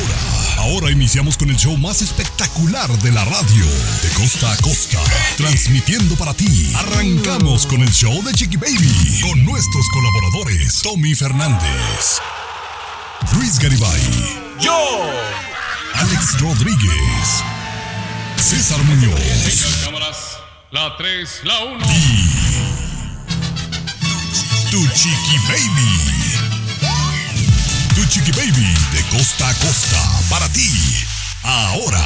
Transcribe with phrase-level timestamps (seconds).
[0.00, 3.66] Ahora, ahora iniciamos con el show más espectacular de la radio.
[4.02, 4.98] De costa a costa.
[5.36, 6.72] Transmitiendo para ti.
[6.74, 9.20] Arrancamos con el show de Chiqui Baby.
[9.20, 10.80] Con nuestros colaboradores.
[10.82, 12.18] Tommy Fernández.
[13.34, 14.00] Luis Garibay.
[14.60, 15.10] Yo.
[15.94, 17.44] Alex Rodríguez.
[18.36, 19.20] César Muñoz.
[19.84, 20.38] cámaras.
[20.70, 21.86] La 3, la 1.
[24.70, 26.19] Tu Chiqui Baby.
[28.00, 30.00] Tu Chiqui Baby de costa a costa
[30.30, 30.70] para ti.
[31.42, 32.00] Ahora.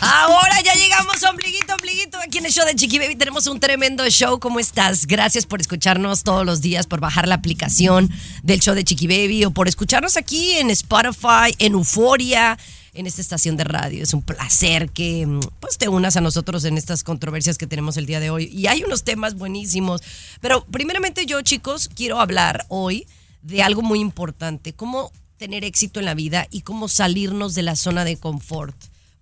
[0.00, 2.16] Ahora ya llegamos, ombliguito, ombliguito.
[2.18, 4.38] Aquí en el show de Chiqui Baby tenemos un tremendo show.
[4.38, 5.04] ¿Cómo estás?
[5.04, 8.08] Gracias por escucharnos todos los días, por bajar la aplicación
[8.44, 12.56] del show de Chiqui Baby o por escucharnos aquí en Spotify, en Euforia,
[12.94, 14.04] en esta estación de radio.
[14.04, 15.26] Es un placer que
[15.58, 18.44] pues, te unas a nosotros en estas controversias que tenemos el día de hoy.
[18.44, 20.02] Y hay unos temas buenísimos.
[20.40, 23.08] Pero primeramente yo, chicos, quiero hablar hoy
[23.42, 24.72] de algo muy importante.
[24.72, 25.10] Cómo
[25.42, 28.76] tener éxito en la vida y cómo salirnos de la zona de confort.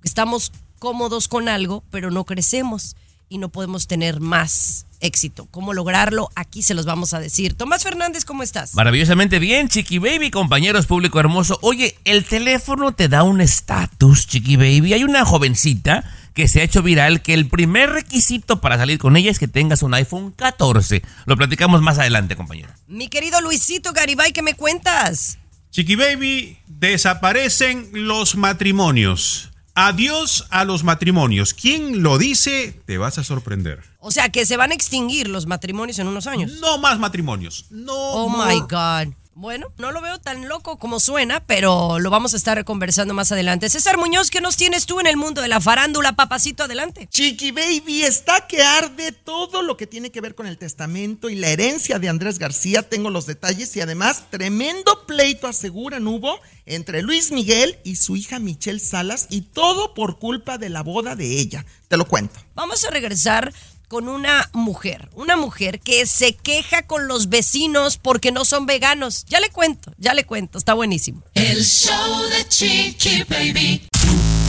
[0.05, 2.95] Estamos cómodos con algo, pero no crecemos
[3.31, 5.49] y no podemos tener más éxito.
[5.51, 6.29] ¿Cómo lograrlo?
[6.35, 7.55] Aquí se los vamos a decir.
[7.55, 8.75] Tomás Fernández, ¿cómo estás?
[8.75, 11.59] Maravillosamente bien, Chiqui Baby, compañeros, público hermoso.
[11.63, 14.93] Oye, el teléfono te da un estatus, Chiqui Baby.
[14.93, 19.17] Hay una jovencita que se ha hecho viral que el primer requisito para salir con
[19.17, 21.01] ella es que tengas un iPhone 14.
[21.25, 22.75] Lo platicamos más adelante, compañero.
[22.89, 25.40] Mi querido Luisito Garibay, ¿qué me cuentas?
[25.71, 29.51] Chiqui Baby, desaparecen los matrimonios.
[29.77, 31.55] Adiós a los matrimonios.
[31.55, 32.75] ¿Quién lo dice?
[32.87, 33.81] Te vas a sorprender.
[34.01, 36.55] O sea, que se van a extinguir los matrimonios en unos años.
[36.61, 37.67] No más matrimonios.
[37.71, 37.95] No.
[37.95, 39.15] Oh my God.
[39.35, 43.31] Bueno, no lo veo tan loco como suena, pero lo vamos a estar conversando más
[43.31, 43.71] adelante.
[43.71, 46.65] César Muñoz, ¿qué nos tienes tú en el mundo de la farándula, papacito?
[46.65, 47.07] Adelante.
[47.09, 51.37] Chiqui Baby, está que arde todo lo que tiene que ver con el testamento y
[51.37, 52.83] la herencia de Andrés García.
[52.83, 58.41] Tengo los detalles y además tremendo pleito aseguran hubo entre Luis Miguel y su hija
[58.41, 61.65] Michelle Salas y todo por culpa de la boda de ella.
[61.89, 62.41] Te lo cuento.
[62.55, 63.53] Vamos a regresar
[63.91, 69.25] con una mujer, una mujer que se queja con los vecinos porque no son veganos.
[69.27, 71.25] Ya le cuento, ya le cuento, está buenísimo.
[71.35, 73.89] El show de Chiqui Baby.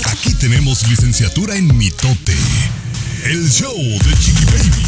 [0.05, 2.35] Aquí tenemos licenciatura en mitote.
[3.25, 4.85] El show de Chiqui Baby.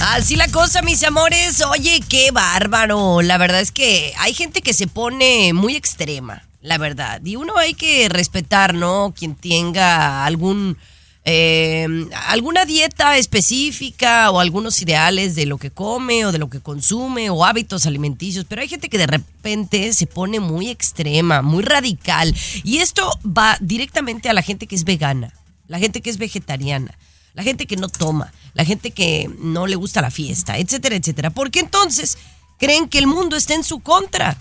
[0.00, 1.62] Así la cosa, mis amores.
[1.62, 3.22] Oye, qué bárbaro.
[3.22, 7.22] La verdad es que hay gente que se pone muy extrema, la verdad.
[7.24, 9.14] Y uno hay que respetar, ¿no?
[9.16, 10.76] Quien tenga algún
[11.24, 11.86] eh,
[12.26, 17.30] alguna dieta específica o algunos ideales de lo que come o de lo que consume
[17.30, 22.34] o hábitos alimenticios, pero hay gente que de repente se pone muy extrema, muy radical
[22.64, 25.32] y esto va directamente a la gente que es vegana,
[25.68, 26.98] la gente que es vegetariana,
[27.34, 31.30] la gente que no toma, la gente que no le gusta la fiesta, etcétera, etcétera,
[31.30, 32.18] porque entonces
[32.58, 34.36] creen que el mundo está en su contra.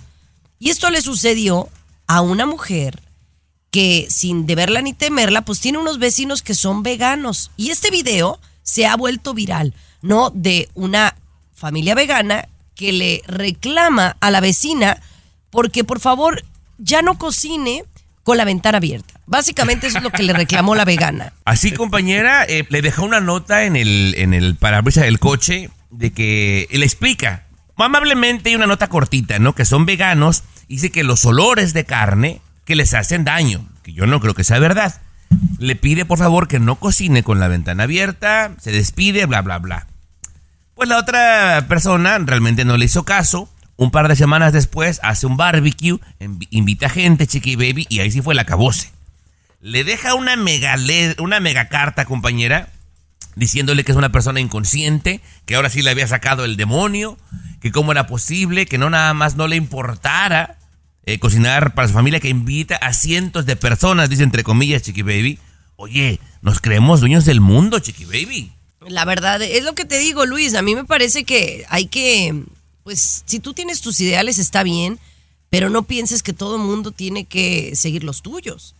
[0.57, 1.69] Y esto le sucedió
[2.05, 3.01] a una mujer
[3.71, 7.51] que sin deberla ni temerla, pues tiene unos vecinos que son veganos.
[7.55, 10.29] Y este video se ha vuelto viral, ¿no?
[10.29, 11.15] De una
[11.53, 15.01] familia vegana que le reclama a la vecina
[15.49, 16.43] porque por favor
[16.77, 17.85] ya no cocine
[18.23, 19.19] con la ventana abierta.
[19.25, 21.33] Básicamente eso es lo que le reclamó la vegana.
[21.45, 26.11] Así, compañera, eh, le dejó una nota en el, en el parabrisas del coche de
[26.11, 29.55] que le explica amablemente una nota cortita, ¿no?
[29.55, 30.43] Que son veganos.
[30.67, 34.43] Dice que los olores de carne que les hacen daño, que yo no creo que
[34.43, 35.01] sea verdad.
[35.57, 39.59] Le pide por favor que no cocine con la ventana abierta, se despide, bla, bla,
[39.59, 39.87] bla.
[40.75, 43.49] Pues la otra persona realmente no le hizo caso.
[43.77, 45.99] Un par de semanas después hace un barbecue,
[46.49, 48.91] invita gente, chiqui baby, y ahí sí fue la cabose.
[49.59, 50.75] Le deja una mega,
[51.19, 52.69] una mega carta, compañera,
[53.35, 57.17] diciéndole que es una persona inconsciente, que ahora sí le había sacado el demonio,
[57.59, 60.57] que cómo era posible, que no nada más no le importara
[61.05, 65.01] eh, cocinar para su familia que invita a cientos de personas, dice entre comillas Chiqui
[65.01, 65.39] Baby.
[65.75, 68.51] Oye, nos creemos dueños del mundo, Chiqui Baby.
[68.87, 70.55] La verdad, es lo que te digo, Luis.
[70.55, 72.43] A mí me parece que hay que,
[72.83, 74.99] pues, si tú tienes tus ideales está bien,
[75.49, 78.75] pero no pienses que todo mundo tiene que seguir los tuyos.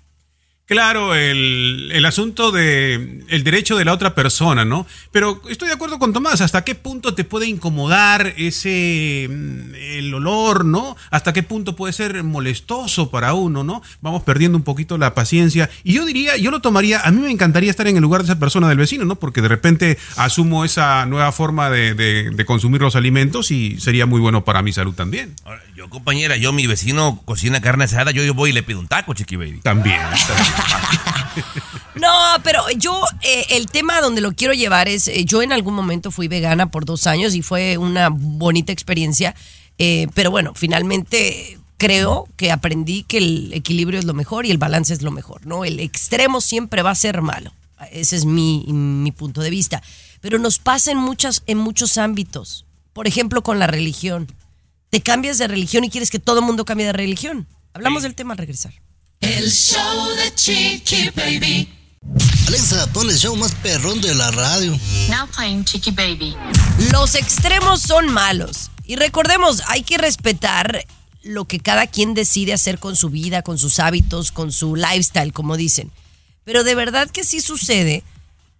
[0.72, 4.88] Claro, el, el asunto de el derecho de la otra persona, ¿no?
[5.12, 10.14] Pero estoy de acuerdo con Tomás, ¿hasta qué punto te puede incomodar ese mm, el
[10.14, 10.96] olor, ¿no?
[11.10, 13.82] ¿Hasta qué punto puede ser molestoso para uno, ¿no?
[14.00, 15.70] Vamos perdiendo un poquito la paciencia.
[15.84, 18.28] Y yo diría, yo lo tomaría, a mí me encantaría estar en el lugar de
[18.32, 19.18] esa persona del vecino, ¿no?
[19.18, 24.06] Porque de repente asumo esa nueva forma de, de- de consumir los alimentos y sería
[24.06, 25.36] muy bueno para mi salud también.
[25.44, 28.80] Ahora, Yo, compañera, yo, mi vecino cocina carne asada, yo, yo voy y le pido
[28.80, 29.60] un taco, Chiqui Baby.
[29.64, 30.00] También.
[30.00, 30.61] también.
[31.96, 32.08] No,
[32.44, 36.10] pero yo eh, el tema donde lo quiero llevar es, eh, yo en algún momento
[36.10, 39.36] fui vegana por dos años y fue una bonita experiencia,
[39.78, 44.58] eh, pero bueno, finalmente creo que aprendí que el equilibrio es lo mejor y el
[44.58, 45.66] balance es lo mejor, ¿no?
[45.66, 47.52] El extremo siempre va a ser malo,
[47.92, 49.84] ese es mi, mi punto de vista,
[50.22, 54.32] pero nos pasa en, muchas, en muchos ámbitos, por ejemplo con la religión,
[54.90, 57.48] te cambias de religión y quieres que todo el mundo cambie de religión.
[57.74, 58.74] Hablamos del tema al regresar.
[59.22, 61.70] El show de Chiqui Baby.
[62.48, 64.72] Alexa, pon el show más perrón de la radio.
[65.10, 66.36] Now playing Chiqui Baby.
[66.92, 68.72] Los extremos son malos.
[68.84, 70.86] Y recordemos, hay que respetar
[71.22, 75.34] lo que cada quien decide hacer con su vida, con sus hábitos, con su lifestyle,
[75.34, 75.92] como dicen.
[76.44, 78.04] Pero de verdad que sí sucede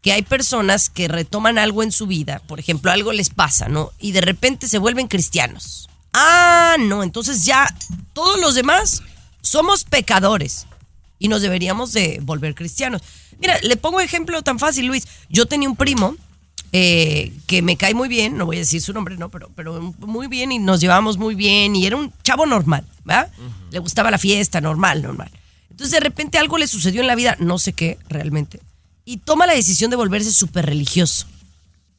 [0.04, 3.92] que hay personas que retoman algo en su vida, por ejemplo, algo les pasa, ¿no?
[4.00, 5.90] Y de repente se vuelven cristianos.
[6.14, 7.68] Ah, no, entonces ya
[8.14, 9.02] todos los demás
[9.42, 10.68] somos pecadores
[11.20, 13.02] y nos deberíamos de volver cristianos.
[13.40, 15.08] Mira, le pongo ejemplo tan fácil, Luis.
[15.30, 16.16] Yo tenía un primo
[16.74, 19.94] eh, que me cae muy bien, no voy a decir su nombre, no, pero, pero
[20.00, 23.30] muy bien y nos llevábamos muy bien y era un chavo normal, ¿verdad?
[23.72, 25.30] Le gustaba la fiesta, normal, normal.
[25.70, 28.62] Entonces de repente algo le sucedió en la vida, no sé qué realmente,
[29.04, 31.28] y toma la decisión de volverse súper religioso.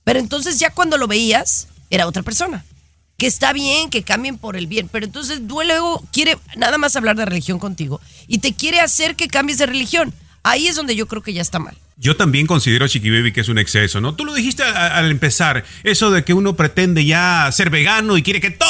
[0.05, 2.65] Pero entonces ya cuando lo veías, era otra persona.
[3.19, 7.15] Que está bien, que cambien por el bien, pero entonces luego quiere nada más hablar
[7.17, 10.13] de religión contigo y te quiere hacer que cambies de religión.
[10.43, 11.77] Ahí es donde yo creo que ya está mal.
[11.99, 14.17] Yo también considero, Chiqui Baby, que es un exceso, ¿no?
[14.17, 18.25] Tú lo dijiste a- al empezar, eso de que uno pretende ya ser vegano y
[18.25, 18.67] quiere que todo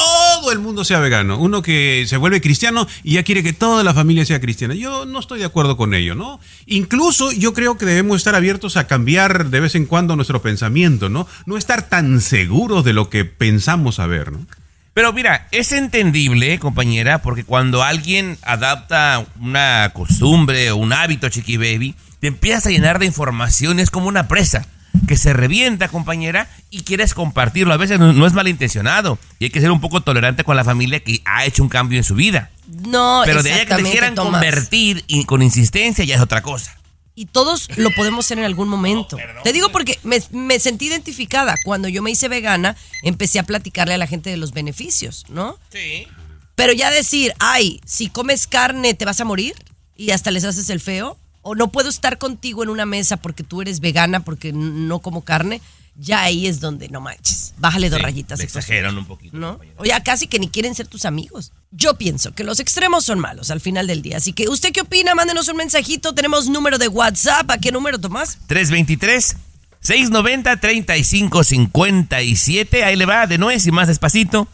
[0.50, 1.38] el mundo sea vegano.
[1.38, 4.74] Uno que se vuelve cristiano y ya quiere que toda la familia sea cristiana.
[4.74, 6.40] Yo no estoy de acuerdo con ello, ¿no?
[6.66, 11.08] Incluso yo creo que debemos estar abiertos a cambiar de vez en cuando nuestro pensamiento,
[11.08, 11.28] ¿no?
[11.46, 14.46] No estar tan seguros de lo que pensamos saber, ¿no?
[14.94, 21.56] Pero mira, es entendible, compañera, porque cuando alguien adapta una costumbre o un hábito, Chiqui
[21.56, 24.66] Baby, te empiezas a llenar de información, es como una presa
[25.06, 27.72] que se revienta, compañera, y quieres compartirlo.
[27.74, 30.64] A veces no, no es malintencionado y hay que ser un poco tolerante con la
[30.64, 32.50] familia que ha hecho un cambio en su vida.
[32.86, 34.32] No, Pero de ahí a que te quieran Tomás.
[34.32, 36.76] convertir y con insistencia ya es otra cosa.
[37.14, 39.18] Y todos lo podemos ser en algún momento.
[39.44, 41.56] Te digo porque me, me sentí identificada.
[41.64, 45.58] Cuando yo me hice vegana, empecé a platicarle a la gente de los beneficios, ¿no?
[45.70, 46.06] Sí.
[46.54, 49.54] Pero ya decir, ay, si comes carne te vas a morir
[49.94, 53.42] y hasta les haces el feo, o no puedo estar contigo en una mesa porque
[53.42, 55.60] tú eres vegana, porque no como carne,
[55.94, 57.52] ya ahí es donde no manches.
[57.58, 58.38] Bájale dos Sí, rayitas.
[58.38, 59.60] le exageran un poquito, ¿No?
[59.76, 61.52] O ya casi que ni quieren ser tus amigos.
[61.70, 64.16] Yo pienso que los extremos son malos al final del día.
[64.16, 65.14] Así que, ¿usted qué opina?
[65.14, 66.14] Mándenos un mensajito.
[66.14, 67.50] Tenemos número de WhatsApp.
[67.50, 68.38] ¿A qué número, Tomás?
[68.46, 69.36] 323
[69.80, 72.84] 690 3557.
[72.84, 74.48] Ahí le va de nuez y más despacito.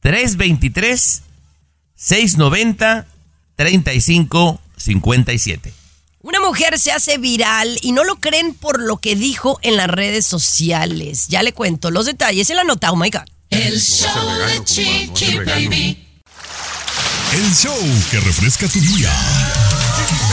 [0.00, 1.20] 323
[1.96, 3.06] 690
[3.56, 5.74] 3557.
[6.22, 9.88] Una mujer se hace viral y no lo creen por lo que dijo en las
[9.88, 11.26] redes sociales.
[11.28, 12.92] Ya le cuento los detalles en la nota.
[12.92, 13.24] Oh my God.
[13.50, 14.08] El show
[14.46, 15.98] de Chiqui Baby.
[17.32, 17.76] El show
[18.12, 19.12] que refresca tu día.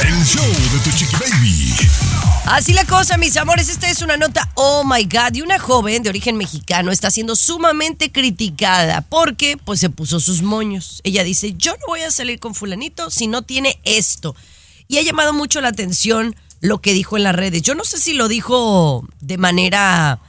[0.04, 1.74] El show de tu chiqui baby.
[2.46, 3.70] Así la cosa, mis amores.
[3.70, 7.36] Esta es una nota, oh my God, y una joven de origen mexicano está siendo
[7.36, 11.02] sumamente criticada porque pues se puso sus moños.
[11.04, 14.36] Ella dice, yo no voy a salir con fulanito si no tiene esto.
[14.90, 17.62] Y ha llamado mucho la atención lo que dijo en las redes.
[17.62, 20.20] Yo no sé si lo dijo de manera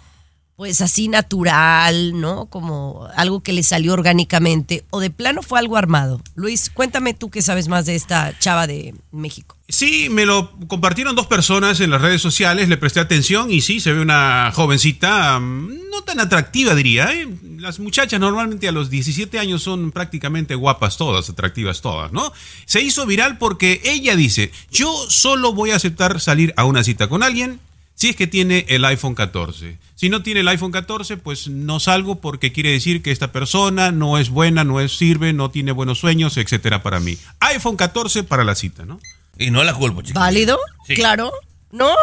[0.60, 2.44] pues así natural, ¿no?
[2.44, 6.20] Como algo que le salió orgánicamente o de plano fue algo armado.
[6.34, 9.56] Luis, cuéntame tú que sabes más de esta chava de México.
[9.70, 13.80] Sí, me lo compartieron dos personas en las redes sociales, le presté atención y sí,
[13.80, 17.10] se ve una jovencita mm, no tan atractiva, diría.
[17.10, 17.26] ¿eh?
[17.56, 22.34] Las muchachas normalmente a los 17 años son prácticamente guapas todas, atractivas todas, ¿no?
[22.66, 27.08] Se hizo viral porque ella dice, yo solo voy a aceptar salir a una cita
[27.08, 27.60] con alguien
[28.00, 29.76] si es que tiene el iPhone 14.
[29.94, 33.92] Si no tiene el iPhone 14, pues no salgo porque quiere decir que esta persona
[33.92, 37.18] no es buena, no es sirve, no tiene buenos sueños, etcétera para mí.
[37.40, 38.98] iPhone 14 para la cita, ¿no?
[39.36, 40.18] Y no la culpo, chicos.
[40.18, 40.58] ¿Válido?
[40.86, 40.94] Sí.
[40.94, 41.30] Claro,
[41.72, 41.94] ¿no?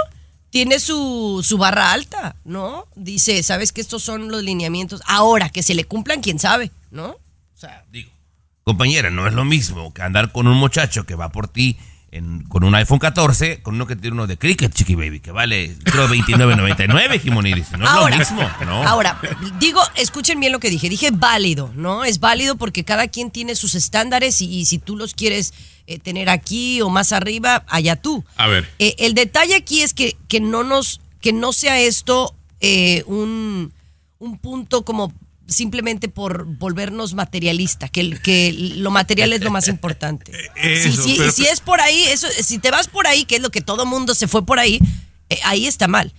[0.52, 2.86] Tiene su, su barra alta, ¿no?
[2.96, 5.02] Dice, ¿sabes que estos son los lineamientos?
[5.08, 7.08] Ahora, que se le cumplan, quién sabe, ¿no?
[7.08, 8.12] O sea, Digo,
[8.64, 11.76] compañera, no es lo mismo que andar con un muchacho que va por ti
[12.12, 15.32] en- con un iPhone 14, con uno que tiene uno de Cricket, Chiqui Baby, que
[15.32, 17.78] vale, creo, 29.99, Jimoni dice.
[17.78, 18.84] No es ahora, lo mismo, ¿no?
[18.88, 19.20] ahora,
[19.60, 20.90] digo, escuchen bien lo que dije.
[20.90, 22.06] Dije válido, ¿no?
[22.06, 25.54] Es válido porque cada quien tiene sus estándares y, y si tú los quieres
[25.86, 28.24] eh, tener aquí o más arriba, allá tú.
[28.38, 28.70] A ver.
[28.80, 33.72] Eh, el detalle aquí es que, que no nos, que no sea esto eh, un,
[34.20, 35.14] un punto como
[35.48, 40.32] simplemente por volvernos materialista, que, el- que lo material es lo más importante.
[40.56, 43.36] Si, Eso, si- pero- si es por ahí, eso, si te vas por ahí, que
[43.38, 44.80] es lo que todo mundo se fue por ahí,
[45.30, 46.14] eh, ahí está mal.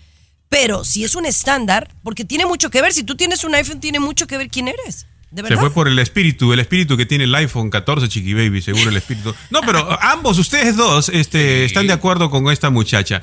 [0.48, 3.80] Pero si es un estándar, porque tiene mucho que ver, si tú tienes un iPhone,
[3.80, 5.06] tiene mucho que ver quién eres.
[5.30, 8.62] De Se fue por el espíritu, el espíritu que tiene el iPhone 14, Chiqui Baby,
[8.62, 9.34] seguro el espíritu.
[9.50, 13.20] No, pero ambos, ustedes dos, este, están de acuerdo con esta muchacha.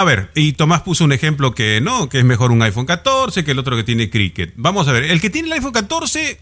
[0.00, 3.44] A ver, y Tomás puso un ejemplo que no, que es mejor un iPhone 14
[3.44, 4.52] que el otro que tiene Cricket.
[4.56, 6.40] Vamos a ver, el que tiene el iPhone 14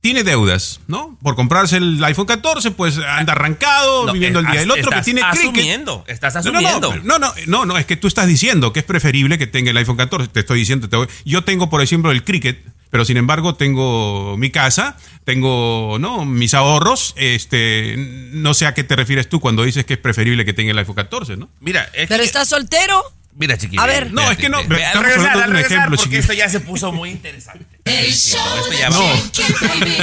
[0.00, 1.16] tiene deudas, ¿no?
[1.22, 4.62] Por comprarse el iPhone 14, pues anda arrancado, No, viviendo el día.
[4.62, 5.50] El otro que tiene Cricket.
[5.50, 6.92] asumiendo, estás asumiendo.
[7.04, 9.70] No, no, no, no, no, es que tú estás diciendo que es preferible que tenga
[9.70, 10.26] el iPhone 14.
[10.32, 14.36] Te estoy diciendo, te voy- yo tengo, por ejemplo, el Cricket, pero sin embargo tengo
[14.36, 16.26] mi casa, tengo, ¿no?
[16.26, 17.14] Mis ahorros.
[17.16, 20.72] Este, no sé a qué te refieres tú cuando dices que es preferible que tenga
[20.72, 21.48] el iPhone 14, ¿no?
[21.60, 23.02] Mira, es Pero que- estás soltero.
[23.34, 24.12] Mira, Chiqui A ver.
[24.12, 26.50] No, es que no, al regresar, hablando de al un regresar, ejemplo, porque esto ya
[26.50, 27.64] se puso muy interesante.
[27.86, 29.02] El show Esto de ya No.
[29.02, 29.96] va- Chiqui Baby.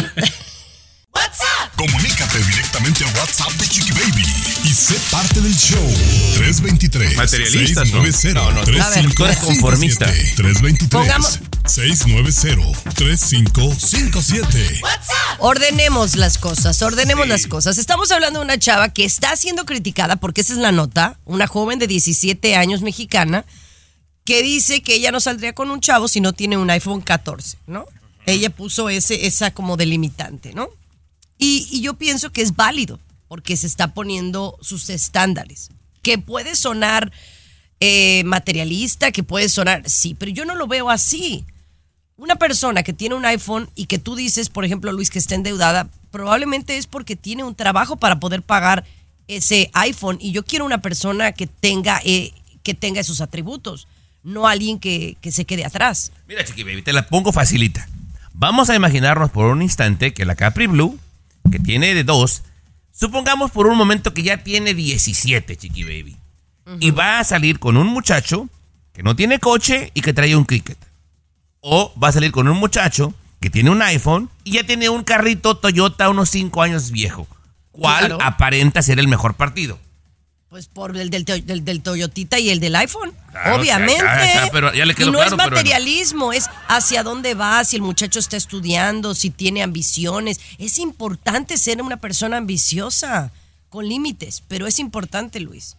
[1.13, 1.71] What's up?
[1.75, 4.25] Comunícate directamente al WhatsApp de Chiqui Baby
[4.63, 5.93] y sé parte del show.
[6.37, 8.03] 323 Materialistas, ¿no?
[8.03, 9.13] 690 No, no, tú- A ver.
[9.13, 10.05] tú eres conformista.
[10.07, 11.39] 323 Pongamos-
[11.69, 15.37] 690 3557 What's up?
[15.37, 17.77] Ordenemos las cosas, ordenemos las cosas.
[17.77, 21.45] Estamos hablando de una chava que está siendo criticada, porque esa es la nota, una
[21.45, 23.45] joven de 17 años mexicana,
[24.25, 27.59] que dice que ella no saldría con un chavo si no tiene un iPhone 14,
[27.67, 27.85] ¿no?
[28.25, 30.69] Ella puso ese, esa como delimitante, ¿no?
[31.37, 35.69] Y, y yo pienso que es válido, porque se está poniendo sus estándares.
[36.01, 37.11] Que puede sonar
[37.79, 41.45] eh, materialista, que puede sonar, sí, pero yo no lo veo así
[42.19, 45.35] una persona que tiene un iPhone y que tú dices, por ejemplo, Luis, que está
[45.35, 48.83] endeudada, probablemente es porque tiene un trabajo para poder pagar
[49.29, 50.17] ese iPhone.
[50.19, 53.87] Y yo quiero una persona que tenga, eh, que tenga esos atributos,
[54.21, 56.11] no alguien que, que se quede atrás.
[56.27, 57.87] Mira, Chiqui Baby, te la pongo facilita.
[58.33, 60.99] Vamos a imaginarnos por un instante que la Capri Blue,
[61.49, 62.43] que tiene de dos,
[62.91, 66.17] supongamos por un momento que ya tiene 17, Chiqui Baby.
[66.81, 68.47] Y va a salir con un muchacho
[68.93, 70.77] que no tiene coche y que trae un cricket.
[71.61, 75.03] O va a salir con un muchacho que tiene un iPhone y ya tiene un
[75.03, 77.27] carrito Toyota unos 5 años viejo.
[77.71, 78.17] ¿Cuál Claro.
[78.21, 79.79] aparenta ser el mejor partido?
[80.49, 83.13] Pues por el del, del, del Toyotita y el del iPhone.
[83.29, 84.03] Claro, Obviamente.
[84.51, 87.83] pero ya le quedó y no es pero materialismo, es hacia dónde va, si el
[87.83, 90.39] muchacho está estudiando, si tiene ambiciones.
[90.57, 93.31] Es importante ser una persona ambiciosa,
[93.69, 95.77] con límites, pero es importante, Luis.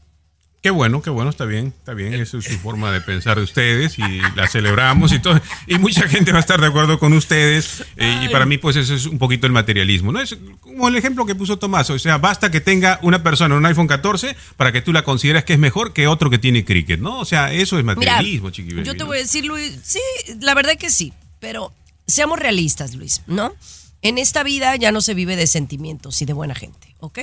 [0.63, 2.13] Qué bueno, qué bueno, está bien, está bien.
[2.13, 5.41] Esa es su forma de pensar de ustedes y la celebramos y todo.
[5.67, 7.83] Y mucha gente va a estar de acuerdo con ustedes.
[7.97, 10.13] eh, y para mí, pues, eso es un poquito el materialismo.
[10.13, 10.21] ¿no?
[10.21, 11.89] Es como el ejemplo que puso Tomás.
[11.89, 15.45] O sea, basta que tenga una persona un iPhone 14 para que tú la consideres
[15.45, 17.19] que es mejor que otro que tiene cricket, ¿no?
[17.19, 20.01] O sea, eso es materialismo, chiqui baby, yo te voy a decir, Luis, sí,
[20.41, 21.73] la verdad que sí, pero
[22.07, 23.55] seamos realistas, Luis, ¿no?
[24.03, 27.21] En esta vida ya no se vive de sentimientos y de buena gente, ¿ok?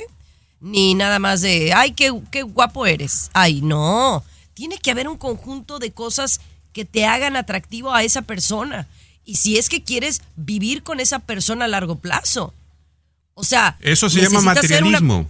[0.60, 3.30] Ni nada más de, ay, qué, qué guapo eres.
[3.32, 4.24] Ay, no.
[4.54, 6.40] Tiene que haber un conjunto de cosas
[6.72, 8.88] que te hagan atractivo a esa persona.
[9.24, 12.54] Y si es que quieres vivir con esa persona a largo plazo.
[13.34, 15.28] O sea, Eso se llama una- materialismo.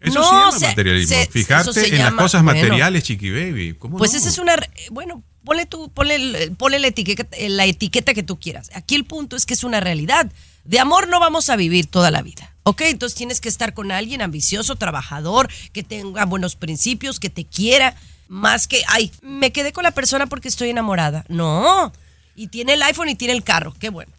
[0.00, 1.16] Eso No, se llama se- materialismo.
[1.16, 2.58] se- Fijarte se en las cosas bueno.
[2.60, 3.74] materiales, chiqui baby.
[3.78, 4.18] ¿Cómo Pues no?
[4.18, 4.56] esa es una.
[4.90, 8.70] Bueno, ponle, tú, ponle, ponle la, etiqueta, la etiqueta que tú quieras.
[8.74, 10.30] Aquí el punto es que es una realidad.
[10.64, 12.50] De amor no vamos a vivir toda la vida.
[12.62, 12.80] ¿Ok?
[12.82, 17.94] Entonces tienes que estar con alguien ambicioso, trabajador, que tenga buenos principios, que te quiera.
[18.28, 21.24] Más que, ay, me quedé con la persona porque estoy enamorada.
[21.28, 21.92] No.
[22.34, 23.74] Y tiene el iPhone y tiene el carro.
[23.78, 24.10] Qué bueno.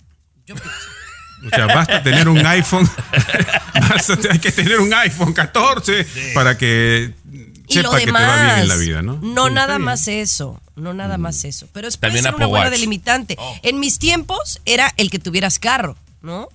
[0.46, 0.72] Yo pienso.
[1.46, 2.88] O sea, basta tener un iPhone.
[3.90, 7.14] basta, hay que tener un iPhone 14 para que
[7.68, 8.46] Y lo sepa que te va demás.
[8.46, 9.20] bien en la vida, ¿no?
[9.22, 10.62] No, Sí, nada más eso.
[10.76, 11.68] No nada más eso.
[11.74, 12.74] Pero es puede ser una buena Watch.
[12.76, 13.38] delimitante.
[13.64, 16.50] En mis tiempos era el que tuvieras carro, ¿no?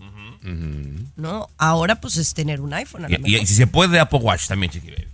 [1.17, 4.19] No, ahora pues es tener un iPhone a lo Y, y si se puede, Apple
[4.19, 5.09] Watch también, Chiqui Baby.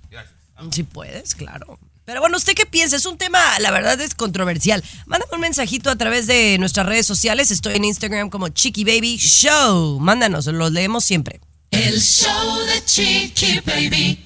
[0.72, 1.78] Si puedes, claro.
[2.06, 2.96] Pero bueno, ¿usted qué piensa?
[2.96, 4.82] Es un tema, la verdad, es controversial.
[5.06, 7.50] Mándame un mensajito a través de nuestras redes sociales.
[7.50, 9.98] Estoy en Instagram como Chiqui Baby Show.
[10.00, 11.40] Mándanos, los leemos siempre.
[11.72, 14.25] El show de Chiqui Baby.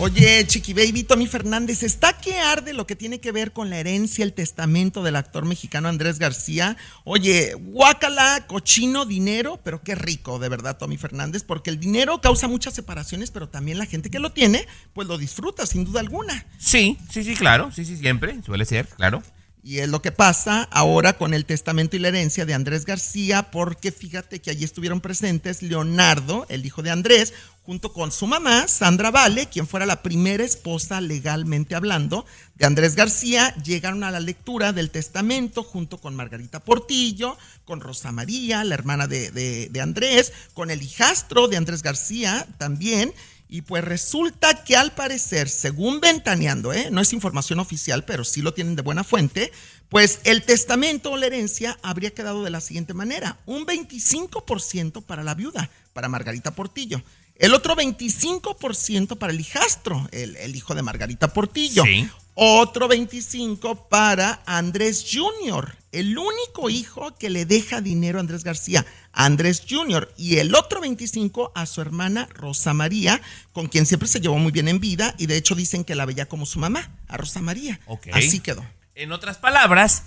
[0.00, 3.80] Oye, Chiqui Baby, Tommy Fernández, está que arde lo que tiene que ver con la
[3.80, 6.76] herencia, el testamento del actor mexicano Andrés García.
[7.02, 12.46] Oye, guácala, cochino, dinero, pero qué rico, de verdad, Tommy Fernández, porque el dinero causa
[12.46, 16.46] muchas separaciones, pero también la gente que lo tiene, pues lo disfruta, sin duda alguna.
[16.58, 17.72] Sí, sí, sí, claro.
[17.74, 18.40] Sí, sí, siempre.
[18.44, 19.24] Suele ser, claro.
[19.68, 23.50] Y es lo que pasa ahora con el testamento y la herencia de Andrés García,
[23.50, 27.34] porque fíjate que allí estuvieron presentes Leonardo, el hijo de Andrés,
[27.64, 32.94] junto con su mamá, Sandra Vale, quien fuera la primera esposa legalmente hablando de Andrés
[32.94, 38.74] García, llegaron a la lectura del testamento junto con Margarita Portillo, con Rosa María, la
[38.74, 43.12] hermana de, de- Andrés, con el hijastro de Andrés García también.
[43.48, 46.88] Y pues resulta que al parecer, según Ventaneando, ¿eh?
[46.90, 49.52] no es información oficial, pero sí lo tienen de buena fuente,
[49.88, 53.38] pues el testamento o la herencia habría quedado de la siguiente manera.
[53.46, 57.02] Un 25% para la viuda, para Margarita Portillo.
[57.36, 61.84] El otro 25% para el hijastro, el, el hijo de Margarita Portillo.
[61.84, 62.08] Sí.
[62.40, 68.86] Otro 25 para Andrés Jr., el único hijo que le deja dinero a Andrés García,
[69.12, 70.08] Andrés Jr.
[70.16, 73.20] Y el otro 25 a su hermana Rosa María,
[73.52, 76.06] con quien siempre se llevó muy bien en vida y de hecho dicen que la
[76.06, 77.80] veía como su mamá, a Rosa María.
[77.86, 78.06] Ok.
[78.12, 78.64] Así quedó.
[78.94, 80.04] En otras palabras,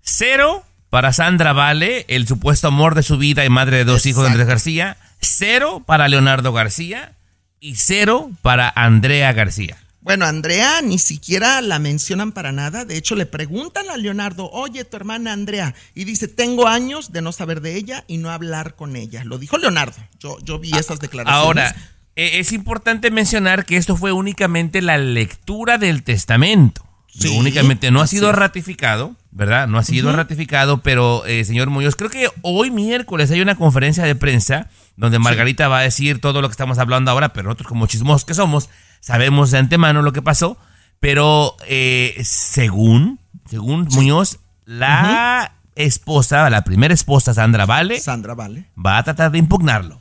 [0.00, 4.22] cero para Sandra Vale, el supuesto amor de su vida y madre de dos hijos
[4.22, 4.96] de Andrés García.
[5.20, 7.12] Cero para Leonardo García
[7.60, 9.76] y cero para Andrea García.
[10.06, 12.84] Bueno, Andrea ni siquiera la mencionan para nada.
[12.84, 15.74] De hecho, le preguntan a Leonardo, oye, tu hermana Andrea.
[15.96, 19.24] Y dice, tengo años de no saber de ella y no hablar con ella.
[19.24, 19.96] Lo dijo Leonardo.
[20.20, 21.44] Yo, yo vi esas declaraciones.
[21.44, 21.76] Ahora,
[22.14, 26.86] eh, es importante mencionar que esto fue únicamente la lectura del testamento.
[27.08, 28.36] Sí, únicamente no ha sido es.
[28.36, 29.66] ratificado, ¿verdad?
[29.66, 34.04] No ha sido ratificado, pero eh, señor Muñoz, creo que hoy miércoles hay una conferencia
[34.04, 37.68] de prensa donde Margarita va a decir todo lo que estamos hablando ahora, pero nosotros
[37.68, 38.68] como chismosos que somos,
[39.06, 40.58] sabemos de antemano lo que pasó,
[40.98, 48.64] pero eh, según, según Muñoz, la esposa, la primera esposa, Sandra Vale, Sandra Vale.
[48.76, 50.00] va a tratar de impugnarlo.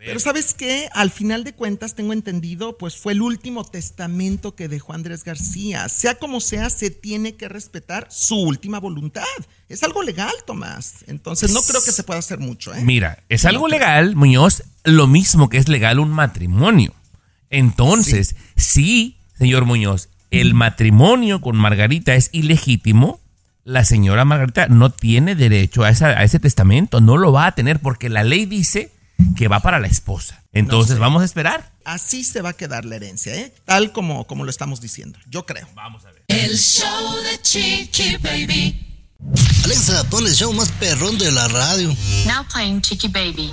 [0.00, 4.66] Pero sabes qué, al final de cuentas tengo entendido, pues fue el último testamento que
[4.66, 5.88] dejó Andrés García.
[5.90, 9.24] Sea como sea, se tiene que respetar su última voluntad.
[9.68, 11.04] Es algo legal, Tomás.
[11.06, 12.80] Entonces no creo que se pueda hacer mucho, ¿eh?
[12.82, 16.94] Mira, es algo legal, Muñoz, lo mismo que es legal un matrimonio.
[17.50, 23.20] Entonces, sí, señor Muñoz, el matrimonio con Margarita es ilegítimo.
[23.64, 27.54] La señora Margarita no tiene derecho a, esa- a ese testamento, no lo va a
[27.54, 28.90] tener porque la ley dice
[29.36, 30.42] que va para la esposa.
[30.52, 31.00] Entonces, sé.
[31.00, 31.70] vamos a esperar.
[31.84, 33.52] Así se va a quedar la herencia, ¿eh?
[33.64, 35.18] Tal como, como lo estamos diciendo.
[35.28, 35.68] Yo creo.
[35.74, 36.22] Vamos a ver.
[36.28, 38.86] El show de Chiqui Baby.
[39.64, 41.94] Alexa, pon el show más perrón de la radio.
[42.26, 43.52] Now playing Chicky Baby.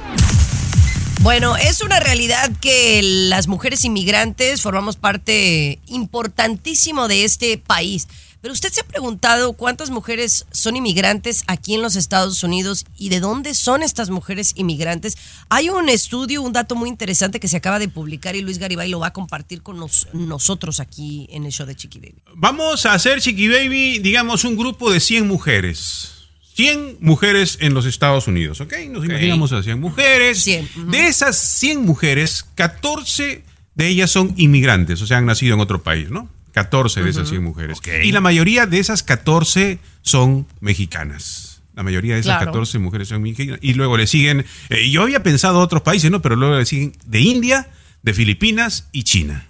[1.22, 8.08] Bueno, es una realidad que las mujeres inmigrantes formamos parte importantísimo de este país.
[8.40, 13.10] Pero usted se ha preguntado cuántas mujeres son inmigrantes aquí en los Estados Unidos y
[13.10, 15.18] de dónde son estas mujeres inmigrantes.
[15.50, 18.90] Hay un estudio, un dato muy interesante que se acaba de publicar y Luis Garibay
[18.90, 22.22] lo va a compartir con nos- nosotros aquí en el show de Chiqui Baby.
[22.36, 26.12] Vamos a hacer, Chiqui Baby, digamos, un grupo de 100 mujeres.
[26.58, 28.74] 100 mujeres en los Estados Unidos, ¿ok?
[28.90, 30.44] Nos imaginamos a 100 mujeres.
[30.44, 30.92] 100, ujú.
[30.92, 33.44] De esas 100 mujeres, 14
[33.76, 36.28] de ellas son inmigrantes, o sea, han nacido en otro país, ¿no?
[36.54, 37.78] 14 de esas 100 mujeres.
[38.04, 41.62] Y la mayoría de esas 14 son mexicanas.
[41.76, 42.48] La mayoría de esas Claro.
[42.52, 43.60] 14 mujeres son mexicanas.
[43.62, 46.24] Y luego le siguen, eh, yo había pensado otros países, ¿no?
[46.24, 47.70] Pero luego le siguen de India,
[48.02, 49.46] de Filipinas y China.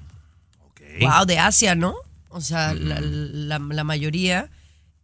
[1.00, 1.96] Wow, de Asia, ¿no?
[2.28, 4.50] O sea, la, la- la mayoría.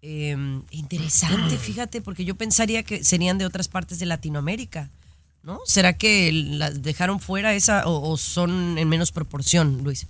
[0.05, 0.35] Eh,
[0.71, 4.89] interesante, fíjate, porque yo pensaría que serían de otras partes de Latinoamérica,
[5.43, 5.59] ¿no?
[5.65, 10.05] ¿Será que las dejaron fuera esa o, o son en menos proporción, Luis?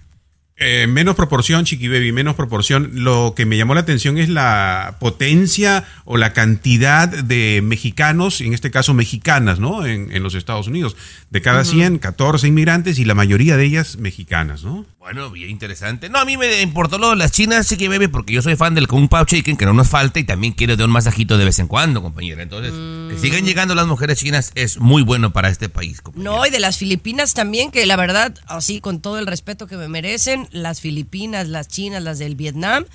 [0.57, 2.91] Eh, menos proporción, Chiqui Baby, menos proporción.
[2.93, 8.53] Lo que me llamó la atención es la potencia o la cantidad de mexicanos, en
[8.53, 9.85] este caso mexicanas, ¿no?
[9.85, 10.95] En, en los Estados Unidos.
[11.31, 14.85] De cada 100, 14 inmigrantes y la mayoría de ellas mexicanas, ¿no?
[15.03, 16.07] Bueno, bien interesante.
[16.07, 18.73] No, a mí me importó lo de las chinas, Chiqui Baby, porque yo soy fan
[18.73, 21.43] del Kung Pao Chicken, que no nos falta, y también quiero de un masajito de
[21.43, 22.41] vez en cuando, compañera.
[22.41, 22.71] Entonces,
[23.11, 26.31] que sigan llegando las mujeres chinas es muy bueno para este país, compañera.
[26.31, 29.75] No, y de las Filipinas también, que la verdad, así con todo el respeto que
[29.75, 32.85] me merecen, las Filipinas, las chinas, las del Vietnam,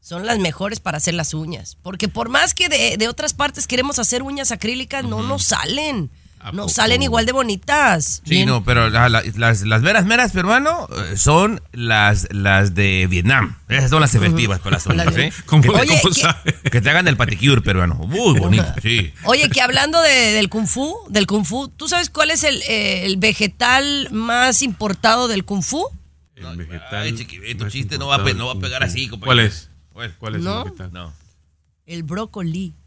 [0.00, 1.76] son las mejores para hacer las uñas.
[1.82, 6.10] Porque por más que de, de otras partes queremos hacer uñas acrílicas, no nos salen.
[6.40, 6.68] ¿A No poco?
[6.74, 8.22] salen igual de bonitas.
[8.24, 12.76] Sí, Bien- no, pero la- la- las, las veras meras, hermano, eh, son las, las
[12.76, 13.56] de Vietnam.
[13.68, 15.32] Esas son las efectivas para las uñas, ¿eh?
[15.46, 16.54] ¿Cómo, Oye, cómo ¿qué- sabe?
[16.70, 17.96] Que te hagan el paticure peruano.
[17.96, 19.12] Muy bonito, sí.
[19.24, 22.62] Oye, que hablando de- del kung fu, del kung fu, ¿tú sabes cuál es el,
[22.68, 25.84] eh, el vegetal más importado del kung fu?
[26.40, 27.02] El vegetal.
[27.02, 29.26] Ay, chiqui, tu más chiste no va, a no va a pegar así, compañero.
[29.26, 29.70] ¿Cuál es?
[29.92, 30.14] ¿Cuál?
[30.18, 30.58] ¿Cuál es ¿No?
[30.58, 30.92] el vegetal?
[30.92, 31.12] No.
[31.86, 32.74] El brócoli.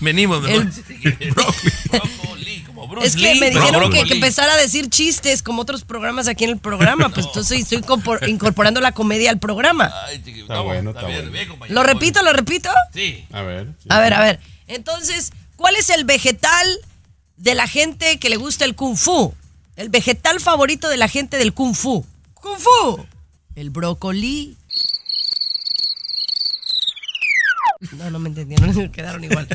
[0.00, 0.62] Venimos, mejor.
[0.62, 4.08] El- Brócoli, como Bruce Es que Lee, me dijeron que, brócoli.
[4.08, 7.78] que empezara a decir chistes como otros programas aquí en el programa, pues entonces estoy
[8.28, 9.92] incorporando la comedia al programa.
[10.06, 11.74] Ay, chiqui, Está bueno, está bien, bueno.
[11.74, 12.70] ¿Lo repito, lo repito?
[12.94, 13.24] Sí.
[13.32, 13.68] A ver.
[13.82, 13.88] sí.
[13.90, 14.40] A ver, a ver.
[14.68, 16.66] Entonces, ¿cuál es el vegetal
[17.36, 19.34] de la gente que le gusta el kung fu?
[19.76, 22.04] El vegetal favorito de la gente del kung fu.
[22.34, 23.06] Kung fu.
[23.54, 24.56] El brócoli.
[27.92, 29.46] No, no me entendieron, quedaron igual.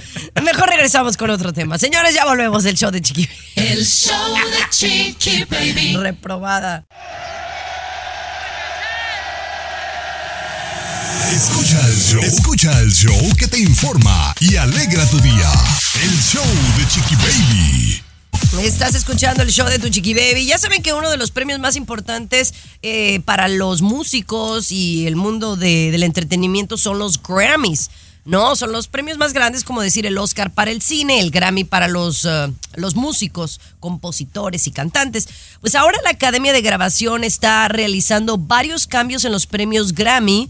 [0.43, 1.77] Mejor regresamos con otro tema.
[1.77, 3.27] Señores, ya volvemos del show de Chiqui.
[3.55, 5.97] El show de Chiqui Baby.
[5.97, 6.85] Reprobada.
[11.31, 12.21] Escucha el show.
[12.21, 15.49] Escucha el show que te informa y alegra tu día.
[16.03, 16.43] El show
[16.77, 18.01] de Chiqui Baby.
[18.65, 20.45] Estás escuchando el show de tu Chiqui Baby.
[20.45, 25.15] Ya saben que uno de los premios más importantes eh, para los músicos y el
[25.15, 27.89] mundo de- del entretenimiento son los Grammys.
[28.25, 31.63] No, son los premios más grandes, como decir el Oscar para el cine, el Grammy
[31.63, 35.27] para los, eh, los músicos, compositores y cantantes.
[35.59, 40.49] Pues ahora la Academia de Grabación está realizando varios cambios en los premios Grammy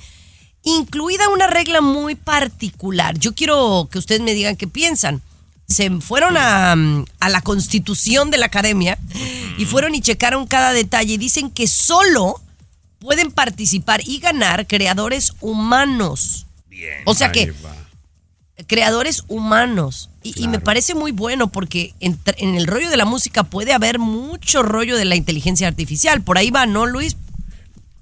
[0.64, 3.18] incluida una regla muy particular.
[3.18, 5.22] Yo quiero que ustedes me digan qué piensan.
[5.68, 8.98] Se fueron a, mm, a la constitución de la academia
[9.58, 12.42] y fueron y checaron cada detalle y dicen que solo
[13.00, 16.46] pueden participar y ganar creadores humanos.
[17.06, 17.54] O sea que
[18.68, 20.10] creadores humanos.
[20.24, 23.74] Y, y me parece muy bueno porque en, en el rollo de la música puede
[23.74, 26.22] haber mucho rollo de la inteligencia artificial.
[26.22, 27.18] Por ahí va, ¿no, Luis?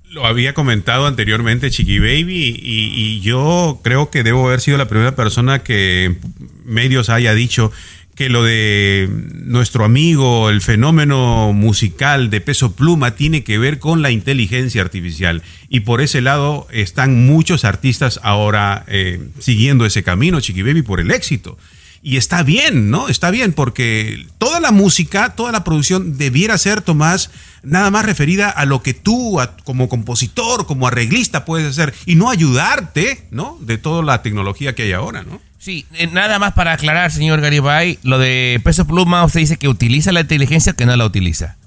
[0.09, 4.87] Lo había comentado anteriormente Chiqui Baby y, y yo creo que debo haber sido la
[4.87, 6.17] primera persona que
[6.65, 7.71] medios haya dicho
[8.19, 9.07] que lo de
[9.45, 15.41] nuestro amigo, el fenómeno musical de peso pluma, tiene que ver con la inteligencia artificial.
[15.69, 20.99] Y por ese lado están muchos artistas ahora eh, siguiendo ese camino, Chiqui Baby, por
[20.99, 21.57] el éxito.
[22.01, 23.07] Y está bien, ¿no?
[23.07, 27.31] Está bien, porque toda la música, toda la producción debiera ser, Tomás,
[27.63, 32.15] nada más referida a lo que tú, a- como compositor, como arreglista, puedes hacer, y
[32.15, 33.57] no ayudarte, ¿no?
[33.61, 35.41] De toda la tecnología que hay ahora, ¿no?
[35.57, 39.67] Sí, eh, nada más para aclarar, señor Garibay, lo de peso pluma, usted dice que
[39.67, 41.57] utiliza la inteligencia o que no la utiliza.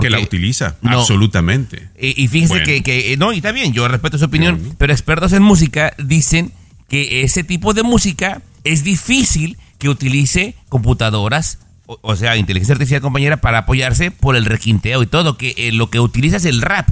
[0.00, 1.00] que la utiliza, No.
[1.00, 1.88] absolutamente.
[2.00, 2.64] Y, y fíjese Bueno.
[2.64, 5.92] que, que, eh, no, y está bien, yo respeto su opinión, pero expertos en música
[5.98, 6.52] dicen
[6.88, 11.58] que ese tipo de música es difícil que utilice computadoras,
[11.90, 15.72] o, o sea, inteligencia artificial compañera, para apoyarse por el requinteo y todo, que eh,
[15.72, 16.88] lo que utiliza es el rap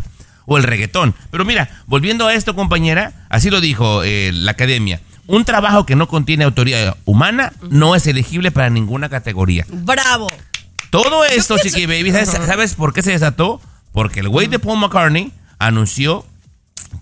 [0.47, 1.15] o el reggaetón.
[1.31, 5.01] Pero mira, volviendo a esto, compañera, así lo dijo eh, la academia.
[5.27, 9.67] Un trabajo que no contiene autoría humana no es elegible para ninguna categoría.
[9.71, 10.27] Bravo.
[10.91, 12.47] Todo esto, pienso- Chiqui Baby, ¿sabes, Ajá.
[12.47, 13.61] sabes por qué se desató?
[13.93, 16.25] Porque el güey de Paul McCartney anunció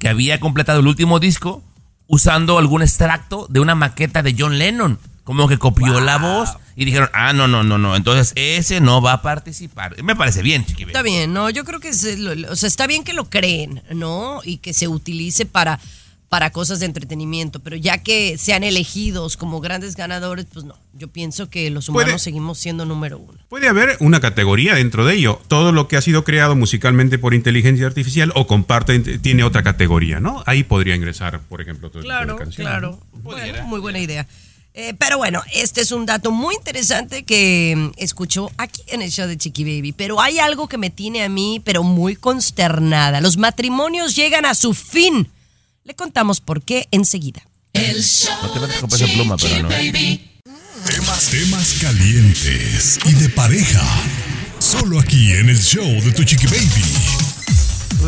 [0.01, 1.63] que había completado el último disco
[2.09, 4.99] usando algún extracto de una maqueta de John Lennon.
[5.23, 7.97] Como que copió la voz y dijeron, ah, no, no, no, no.
[7.97, 10.01] Entonces ese no va a participar.
[10.03, 10.93] Me parece bien, Chiqui Baby.
[10.93, 13.31] Está bien, no, yo creo que se lo- lo- o sea, está bien que lo
[13.31, 14.41] creen, ¿no?
[14.45, 15.81] Y que se utilice para,
[16.29, 20.77] para cosas de entretenimiento, pero ya que sean elegidos como grandes ganadores, pues no.
[20.93, 23.39] Yo pienso que los humanos Puede- seguimos siendo número uno.
[23.49, 25.41] Puede haber una categoría dentro de ello.
[25.49, 30.21] Todo lo que ha sido creado musicalmente por inteligencia artificial o comparte tiene otra categoría,
[30.21, 30.43] ¿no?
[30.47, 33.01] Ahí podría ingresar, por ejemplo, todo tipo de Claro, canciones, claro.
[33.67, 34.27] muy buena idea.
[34.79, 39.11] Eh, pero bueno, este es un dato muy interesante que mm, escuchó aquí en el
[39.11, 39.93] show de Chiqui Baby.
[39.93, 43.23] Pero hay algo que me tiene a mí, pero muy consternada.
[43.23, 45.31] Los matrimonios llegan a su fin.
[45.85, 47.41] Le contamos por qué enseguida.
[47.73, 49.69] El show No te metas con de peso pluma, pero no.
[49.71, 50.31] Baby.
[50.85, 53.83] Temas, temas calientes y de pareja.
[54.59, 56.85] Solo aquí en el show de tu Chiqui Baby.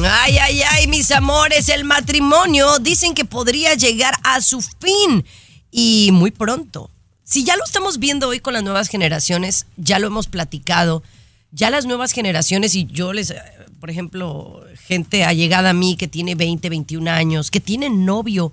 [0.04, 5.24] Ay, ay, ay, mis amores, el matrimonio dicen que podría llegar a su fin
[5.70, 6.90] y muy pronto.
[7.24, 11.02] Si ya lo estamos viendo hoy con las nuevas generaciones, ya lo hemos platicado,
[11.50, 13.34] ya las nuevas generaciones y yo les,
[13.80, 18.52] por ejemplo, gente allegada a mí que tiene 20, 21 años, que tiene novio,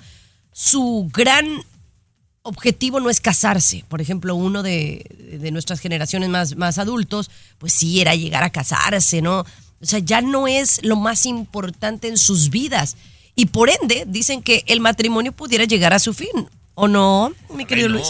[0.51, 1.63] su gran
[2.41, 3.83] objetivo no es casarse.
[3.87, 8.51] Por ejemplo, uno de, de nuestras generaciones más, más adultos, pues sí era llegar a
[8.51, 9.45] casarse, ¿no?
[9.81, 12.97] O sea, ya no es lo más importante en sus vidas.
[13.35, 16.47] Y por ende, dicen que el matrimonio pudiera llegar a su fin.
[16.75, 18.05] ¿O no, mi querido Luis?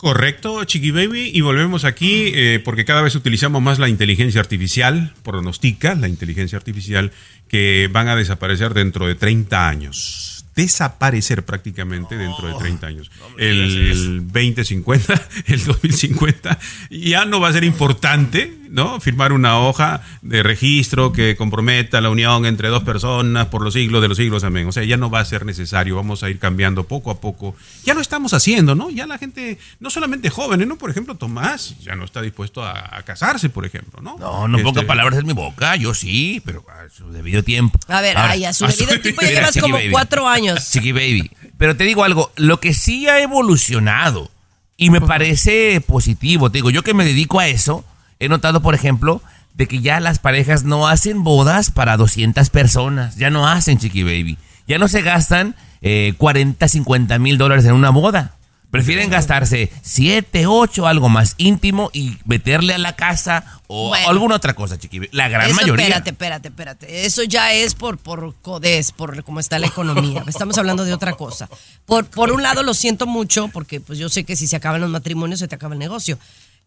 [0.00, 1.30] Correcto, Chiqui Baby.
[1.34, 6.56] Y volvemos aquí eh, porque cada vez utilizamos más la inteligencia artificial, pronostica la inteligencia
[6.56, 7.12] artificial,
[7.48, 10.46] que van a desaparecer dentro de 30 años.
[10.56, 13.10] desaparecer prácticamente dentro de 30 años.
[13.36, 16.58] El 2050, el 2050,
[16.90, 19.00] ya no va a ser importante, ¿no?
[19.00, 24.00] Firmar una hoja de registro que comprometa la unión entre dos personas por los siglos
[24.00, 24.66] de los siglos, amén.
[24.68, 27.54] O sea, ya no va a ser necesario, vamos a ir cambiando poco a poco.
[27.84, 28.90] Ya lo estamos haciendo, ¿no?
[28.90, 30.76] Ya la gente, no solamente jóvenes, ¿no?
[30.78, 34.16] Por ejemplo, Tomás ya no está dispuesto a, a casarse, por ejemplo, ¿no?
[34.18, 37.78] No, no ponga Este, palabras en mi boca, yo sí, pero a su debido tiempo.
[37.88, 39.90] A ver, Ahora, ay, a su debido tiempo ya llevas como Baby.
[39.90, 40.70] cuatro años.
[40.70, 41.30] Chiqui Baby.
[41.58, 44.30] Pero te digo algo, lo que sí ha evolucionado
[44.76, 47.84] y me parece positivo, te digo, yo que me dedico a eso,
[48.20, 49.22] he notado, por ejemplo,
[49.54, 54.04] de que ya las parejas no hacen bodas para 200 personas, ya no hacen Chiqui
[54.04, 58.36] Baby, ya no se gastan eh, 40, 50 mil dólares en una boda.
[58.70, 64.08] Prefieren gastarse 7, 8, algo más íntimo y meterle a la casa o Bueno.
[64.08, 65.08] alguna otra cosa, Chiqui Baby.
[65.10, 65.86] La gran Eso, mayoría.
[65.86, 67.04] Espérate, espérate, espérate.
[67.04, 70.22] Eso ya es por, por codés, por cómo está la economía.
[70.28, 71.48] Estamos hablando de otra cosa.
[71.84, 74.80] Por, por un lado, lo siento mucho, porque pues yo sé que si se acaban
[74.80, 76.16] los matrimonios, se te acaba el negocio.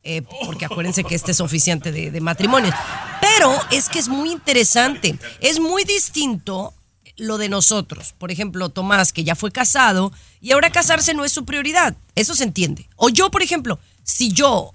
[0.03, 2.75] Eh, porque acuérdense que este es oficiante de, de matrimonios.
[3.21, 5.17] Pero es que es muy interesante.
[5.39, 6.73] Es muy distinto
[7.17, 8.13] lo de nosotros.
[8.17, 10.11] Por ejemplo, Tomás, que ya fue casado
[10.41, 11.95] y ahora casarse no es su prioridad.
[12.15, 12.87] Eso se entiende.
[12.95, 14.71] O yo, por ejemplo, si yo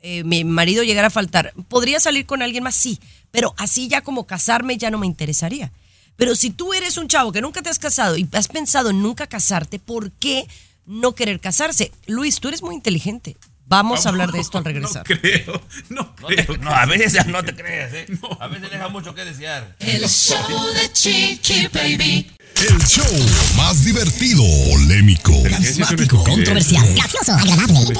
[0.00, 2.74] eh, mi marido llegara a faltar, ¿podría salir con alguien más?
[2.74, 2.98] Sí,
[3.30, 5.72] pero así ya como casarme ya no me interesaría.
[6.16, 9.02] Pero si tú eres un chavo que nunca te has casado y has pensado en
[9.02, 10.46] nunca casarte, ¿por qué
[10.86, 11.92] no querer casarse?
[12.06, 13.36] Luis, tú eres muy inteligente.
[13.66, 15.02] Vamos a hablar de esto al regresar.
[15.04, 18.06] creo, no No, te- no, a veces no te creas, ¿eh?
[18.40, 19.74] A veces deja mucho que desear.
[19.78, 20.38] El show
[20.74, 22.30] de Chiqui Baby.
[22.54, 23.04] El show
[23.56, 27.98] más divertido, polémico, carismático, controversial, gracioso, agradable.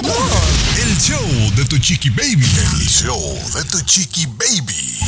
[0.83, 2.45] El show de tu chiqui baby.
[2.45, 3.19] El show
[3.55, 4.99] de tu chiqui baby.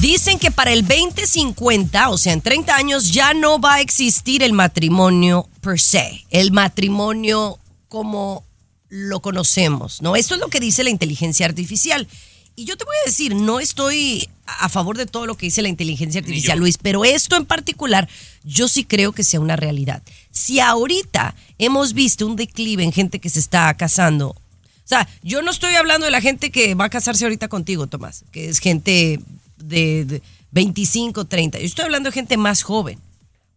[0.00, 4.42] Dicen que para el 2050, o sea, en 30 años, ya no va a existir
[4.42, 7.58] el matrimonio per se, el matrimonio
[7.88, 8.42] como
[8.88, 10.16] lo conocemos, ¿no?
[10.16, 12.08] Esto es lo que dice la inteligencia artificial.
[12.56, 15.62] Y yo te voy a decir, no estoy a favor de todo lo que dice
[15.62, 18.08] la inteligencia artificial, Luis, pero esto en particular
[18.42, 20.02] yo sí creo que sea una realidad.
[20.32, 25.42] Si ahorita hemos visto un declive en gente que se está casando, o sea, yo
[25.42, 28.58] no estoy hablando de la gente que va a casarse ahorita contigo, Tomás, que es
[28.58, 29.20] gente
[29.58, 31.58] de, de 25, 30.
[31.58, 32.98] Yo estoy hablando de gente más joven.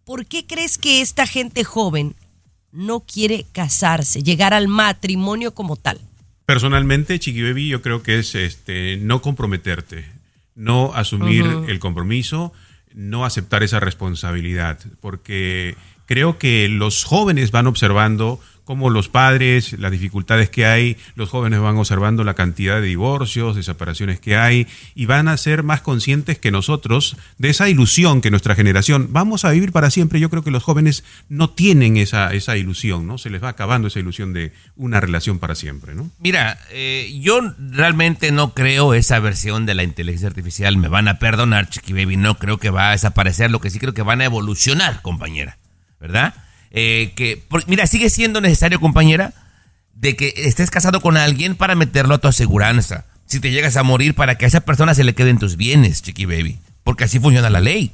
[0.03, 2.15] ¿Por qué crees que esta gente joven
[2.71, 5.99] no quiere casarse, llegar al matrimonio como tal?
[6.45, 10.05] Personalmente, Chiqui Baby, yo creo que es este, no comprometerte,
[10.55, 12.51] no asumir el compromiso,
[12.93, 19.91] no aceptar esa responsabilidad, porque creo que los jóvenes van observando cómo los padres, las
[19.91, 24.65] dificultades que hay, los jóvenes van observando la cantidad de divorcios, de separaciones que hay,
[24.95, 29.43] y van a ser más conscientes que nosotros de esa ilusión que nuestra generación, vamos
[29.43, 30.21] a vivir para siempre.
[30.21, 33.17] Yo creo que los jóvenes no tienen esa, esa ilusión, ¿no?
[33.17, 36.09] Se les va acabando esa ilusión de una relación para siempre, ¿no?
[36.19, 40.77] Mira, eh, yo realmente no creo esa versión de la inteligencia artificial.
[40.77, 42.15] Me van a perdonar, Chiqui Baby.
[42.15, 43.51] No creo que va a desaparecer.
[43.51, 45.57] Lo que sí creo que van a evolucionar, compañera.
[45.99, 46.35] ¿Verdad?
[46.71, 49.33] Eh, que, por- mira, sigue siendo necesario, compañera,
[49.93, 53.05] de que estés casado con alguien para meterlo a tu aseguranza.
[53.25, 56.01] Si te llegas a morir, para que a esa persona se le queden tus bienes,
[56.01, 56.59] Chiqui Baby.
[56.83, 57.91] Porque así funciona la ley.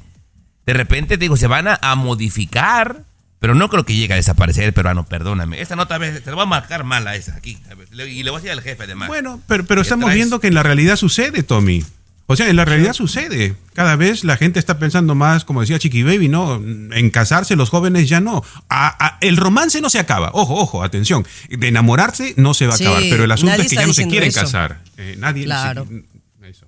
[0.66, 3.04] De repente, te digo, se van a, a modificar,
[3.38, 5.60] pero no creo que llegue a desaparecer el peruano, perdóname.
[5.60, 7.58] Esta nota, a ver, te lo voy a marcar mal a esa, aquí.
[7.92, 9.08] Y le voy a decir al jefe, además.
[9.08, 10.16] Bueno, pero, pero ¿Qué estamos traes?
[10.16, 11.84] viendo que en la realidad sucede, Tommy.
[12.30, 13.54] O sea, en la realidad sucede.
[13.72, 16.56] Cada vez la gente está pensando más, como decía Chiqui Baby, ¿no?
[16.56, 18.44] En casarse, los jóvenes ya no.
[18.68, 20.30] A- a- el romance no se acaba.
[20.34, 21.26] Ojo, ojo, atención.
[21.48, 23.02] De enamorarse no se va a Sí, acabar.
[23.08, 24.40] Pero el asunto es que ya no se quieren eso.
[24.42, 24.82] casar.
[24.98, 25.44] Eh, nadie.
[25.44, 25.86] Claro.
[25.88, 26.66] se- eso.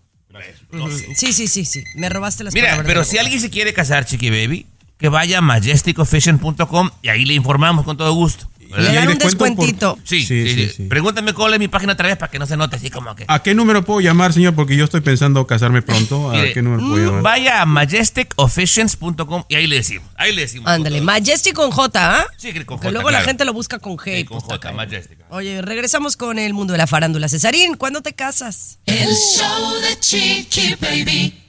[1.14, 1.84] Sí, sí, sí, sí.
[1.94, 4.66] Me robaste las Mira, palabras pero si alguien se quiere casar, Chiqui Baby,
[4.98, 8.49] que vaya a majesticofishion.com y ahí le informamos con todo gusto.
[8.70, 8.88] ¿Verdad?
[8.88, 9.98] Le dan un por- descuentito.
[10.04, 10.72] Sí, Sí, sí, sí, sí.
[10.76, 10.82] sí.
[10.84, 13.24] Pregúntame cuál es mi página otra vez para que no se note así como que.
[13.28, 14.54] ¿A qué número puedo llamar, señor?
[14.54, 16.30] Porque yo estoy pensando casarme pronto.
[16.30, 17.22] ¿A Mire, qué número puedo mm, llamar?
[17.22, 20.08] vaya a majesticofficials.com y ahí le decimos.
[20.16, 20.68] Ahí le decimos.
[20.68, 21.00] Ándale.
[21.00, 22.26] Majestic con J, ¿ah?
[22.36, 24.24] Sí, con Que J, luego la gente lo busca con G.
[24.24, 24.76] Con pues, J, cañón.
[24.76, 25.18] Majestic.
[25.30, 27.28] Oye, regresamos con el mundo de la farándula.
[27.28, 28.78] Cesarín, ¿cuándo te casas?
[28.86, 31.39] El show de Chiqui Baby.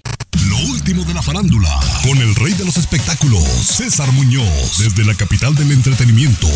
[0.52, 1.70] Lo último de la farándula,
[2.04, 6.50] con el rey de los espectáculos, César Muñoz, desde la capital del entretenimiento,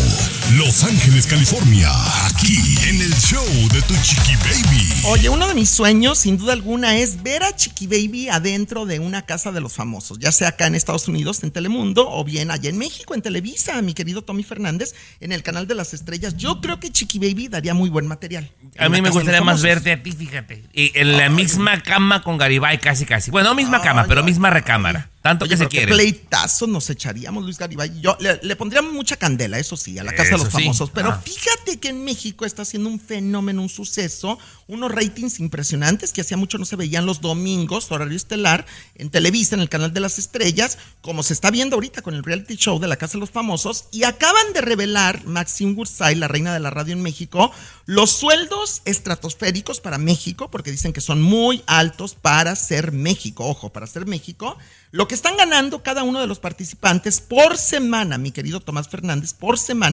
[0.58, 1.90] Los Ángeles, California,
[2.26, 4.86] aquí en el show de tu chiqui baby.
[5.04, 8.98] Oye, uno de mis sueños, sin duda alguna, es ver a Chiqui Baby adentro de
[8.98, 12.50] una casa de los famosos, ya sea acá en Estados Unidos, en Telemundo, o bien
[12.50, 16.36] allá en México, en Televisa, mi querido Tommy Fernández, en el canal de las estrellas.
[16.36, 18.50] Yo creo que Chiqui Baby daría muy buen material.
[18.78, 20.64] A mí me gustaría más verte a ti, fíjate.
[20.74, 23.30] Y en la misma cama con Garibay, casi, casi.
[23.30, 25.10] Bueno, no misma cama, pero misma recámara.
[25.22, 25.92] Tanto Oye, que se quiere.
[25.92, 28.00] pleitazos nos echaríamos, Luis Garibay.
[28.00, 30.62] Yo le, le pondríamos mucha candela, eso sí, a la Casa de los Eso sí.
[30.64, 30.90] Famosos.
[30.90, 31.20] Pero Ah.
[31.24, 36.36] fíjate que en México está siendo un fenómeno, un suceso, unos ratings impresionantes que hacía
[36.36, 40.18] mucho no se veían los domingos, horario estelar, en Televisa, en el canal de las
[40.18, 43.30] estrellas, como se está viendo ahorita con el reality show de la Casa de los
[43.30, 43.86] Famosos.
[43.92, 47.52] Y acaban de revelar Maxine Gursay, la reina de la radio en México,
[47.84, 53.46] los sueldos estratosféricos para México, porque dicen que son muy altos para ser México.
[53.46, 54.56] Ojo, para ser México.
[54.90, 59.34] Lo que están ganando cada uno de los participantes por semana, mi querido Tomás Fernández,
[59.34, 59.92] por semana.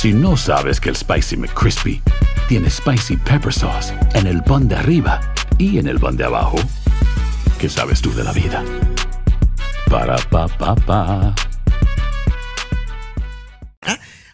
[0.00, 2.00] Si no sabes que el Spicy McCrispy
[2.48, 6.56] tiene Spicy Pepper Sauce en el pan de arriba y en el pan de abajo,
[7.58, 8.64] ¿qué sabes tú de la vida?
[9.90, 11.34] Para, pa, pa, pa.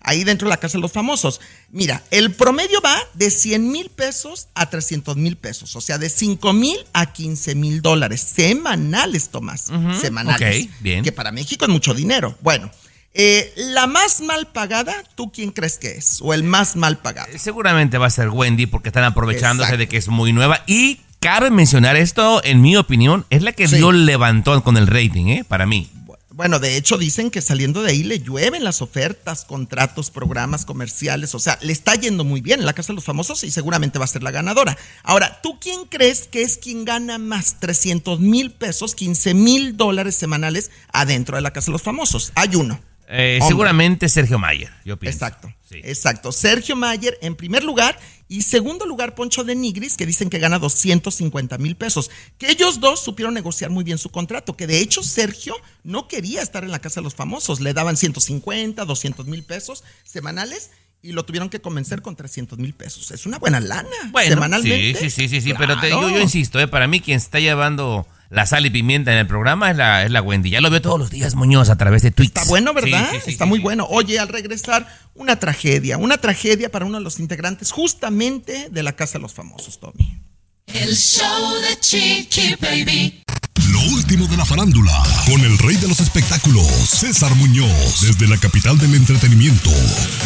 [0.03, 1.41] ahí dentro de la Casa de los Famosos.
[1.71, 6.11] Mira, el promedio va de 100 mil pesos a 300 mil pesos, o sea, de
[6.11, 9.73] 5 mil a 15 mil dólares semanales, Tomás.
[9.99, 10.67] Semanales.
[10.67, 11.03] ok, bien.
[11.03, 12.37] Que para México es mucho dinero.
[12.43, 12.71] Bueno,
[13.15, 16.19] eh, la más mal pagada, ¿tú quién crees que es?
[16.21, 17.31] O el más mal pagado.
[17.39, 19.79] Seguramente va a ser Wendy porque están aprovechándose Exacto.
[19.79, 20.63] de que es muy nueva.
[20.67, 23.77] Y cabe mencionar esto, en mi opinión, es la que Sí.
[23.77, 25.45] dio levantón con el rating, ¿eh?
[25.47, 25.89] Para mí.
[26.31, 31.33] Bueno, de hecho dicen que saliendo de ahí le llueven las ofertas, contratos, programas comerciales,
[31.37, 34.01] o sea, le está yendo muy bien en la Casa de los Famosos y seguramente
[34.01, 34.77] va a ser la ganadora.
[35.05, 40.17] Ahora, ¿tú quién crees que es quien gana más 300 mil pesos, 15 mil dólares
[40.17, 42.33] semanales adentro de la Casa de los Famosos?
[42.35, 42.81] Hay uno.
[43.09, 45.17] Eh, seguramente Sergio Mayer, yo pienso.
[45.17, 45.53] Exacto.
[45.83, 46.31] Exacto.
[46.33, 50.59] Sergio Mayer en primer lugar y segundo lugar Poncho de Nigris que dicen que gana
[50.61, 52.11] 250 mil pesos.
[52.39, 54.57] Que ellos dos supieron negociar muy bien su contrato.
[54.57, 57.61] Que de hecho Sergio no quería estar en la casa de los famosos.
[57.61, 60.71] Le daban 150, 200 mil pesos semanales
[61.03, 63.11] y lo tuvieron que convencer con 300 mil pesos.
[63.11, 63.89] Es una buena lana.
[64.13, 64.99] Bueno, semanalmente.
[65.01, 66.69] Sí, sí, sí, sí, sí, pero te- yo, yo insisto, ¿eh?
[66.69, 70.11] Para mí quien está llevando la sal y pimienta en el programa es la, es
[70.11, 70.51] la Wendy.
[70.51, 72.29] Ya lo veo todos los días, Muñoz, a través de Twitch.
[72.29, 73.09] Está bueno, ¿verdad?
[73.11, 73.63] Sí, sí, sí, Está sí, muy sí.
[73.63, 73.87] bueno.
[73.89, 75.99] Oye, al regresar, una tragedia.
[75.99, 80.21] Una tragedia para uno de los integrantes justamente de la Casa de los Famosos, Tommy.
[80.67, 83.23] El show de Chiqui Baby.
[83.71, 84.93] Lo último de la farándula,
[85.27, 89.71] con el rey de los espectáculos, César Muñoz, desde la capital del entretenimiento,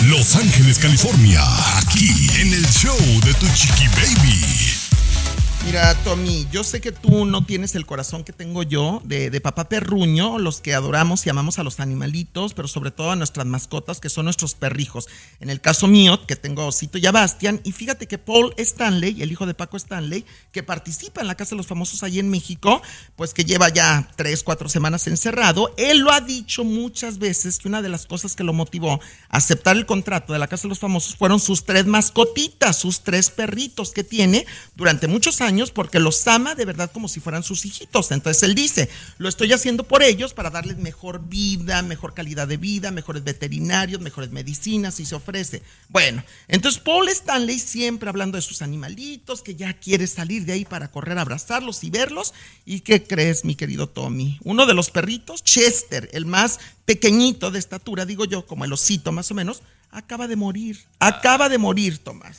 [0.07, 1.43] Los Ángeles, California,
[1.77, 2.09] aquí
[2.41, 4.78] en el show de Tu Chiqui Baby.
[5.69, 9.41] Mira, Tommy, yo sé que tú no tienes el corazón que tengo yo de, de
[9.43, 13.45] papá perruño, los que adoramos y amamos a los animalitos, pero sobre todo a nuestras
[13.45, 15.09] mascotas, que son nuestros perrijos.
[15.41, 18.55] En el caso mío, que tengo a Osito y a Bastian, y fíjate que Paul
[18.57, 22.19] Stanley, el hijo de Paco Stanley, que participa en la Casa de los Famosos ahí
[22.19, 22.81] en México,
[23.15, 27.69] pues que lleva ya tres, cuatro semanas encerrado, él lo ha dicho muchas veces que
[27.69, 30.71] una de las cosas que lo motivó a aceptar el contrato de la Casa de
[30.71, 35.99] los Famosos fueron sus tres mascotitas, sus tres perritos que tiene durante muchos años porque
[35.99, 38.13] los ama de verdad como si fueran sus hijitos.
[38.13, 42.57] Entonces él dice, lo estoy haciendo por ellos para darles mejor vida, mejor calidad de
[42.57, 45.63] vida, mejores veterinarios, mejores medicinas si se ofrece.
[45.89, 50.65] Bueno, entonces Paul Stanley siempre hablando de sus animalitos, que ya quiere salir de ahí
[50.65, 52.35] para correr a abrazarlos y verlos.
[52.65, 54.39] ¿Y qué crees, mi querido Tommy?
[54.45, 59.13] Uno de los perritos, Chester, el más pequeñito de estatura, digo yo, como el osito
[59.13, 60.79] más o menos, acaba de morir.
[60.99, 62.39] Acaba de morir, Tomás.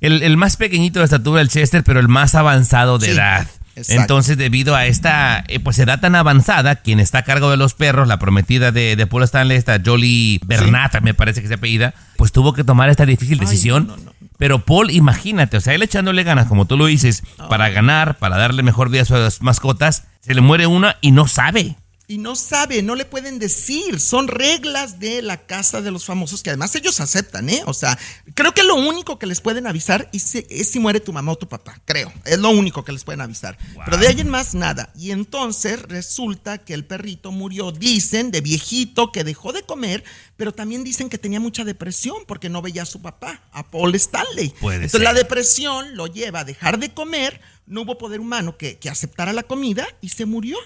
[0.00, 3.46] El, el más pequeñito de estatura del Chester, pero el más avanzado de Sí, edad.
[3.76, 4.00] exacto.
[4.02, 7.74] Entonces, debido a esta eh, pues edad tan avanzada, quien está a cargo de los
[7.74, 11.94] perros, la prometida de, de Paul Stanley, esta Jolie Bernata, me parece que se apellida,
[12.16, 13.90] pues tuvo que tomar esta difícil decisión.
[14.38, 18.36] Pero Paul, imagínate, o sea, él echándole ganas, como tú lo dices, para ganar, para
[18.36, 21.76] darle mejor vida a sus mascotas, se le muere una y no sabe.
[22.08, 23.98] Y no sabe, no le pueden decir.
[23.98, 27.62] Son reglas de la casa de los famosos que además ellos aceptan, ¿eh?
[27.66, 27.98] O sea,
[28.34, 31.32] creo que lo único que les pueden avisar es si, es si muere tu mamá
[31.32, 32.12] o tu papá, creo.
[32.24, 33.58] Es lo único que les pueden avisar.
[33.84, 34.92] Pero de ahí en más nada.
[34.96, 40.04] Y entonces resulta que el perrito murió, dicen, de viejito, que dejó de comer,
[40.36, 43.96] pero también dicen que tenía mucha depresión porque no veía a su papá, a Paul
[43.96, 44.50] Stanley.
[44.60, 45.02] Puede entonces ser.
[45.02, 49.32] la depresión lo lleva a dejar de comer, no hubo poder humano que, que aceptara
[49.32, 50.56] la comida y se murió.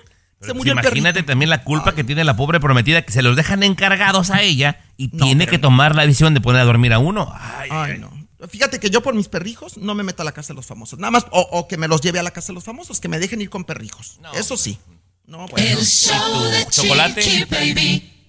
[0.41, 1.27] Pero se murió el imagínate perrito.
[1.33, 4.81] también la culpa que tiene la pobre prometida, que se los dejan encargados a ella
[4.97, 7.33] y No, tiene que tomar la decisión de poner a dormir a uno.
[7.35, 8.11] Ay, Ay, no.
[8.49, 10.99] Fíjate que yo por mis perrijos no me meto a la casa de los famosos.
[10.99, 13.09] Nada más, o, o que me los lleve a la casa de los famosos, que
[13.09, 14.19] me dejen ir con perrijos.
[14.35, 14.79] Eso sí.
[15.27, 15.69] No, bueno.
[15.69, 17.23] El show de chocolate?
[17.23, 18.20] Chiqui Baby.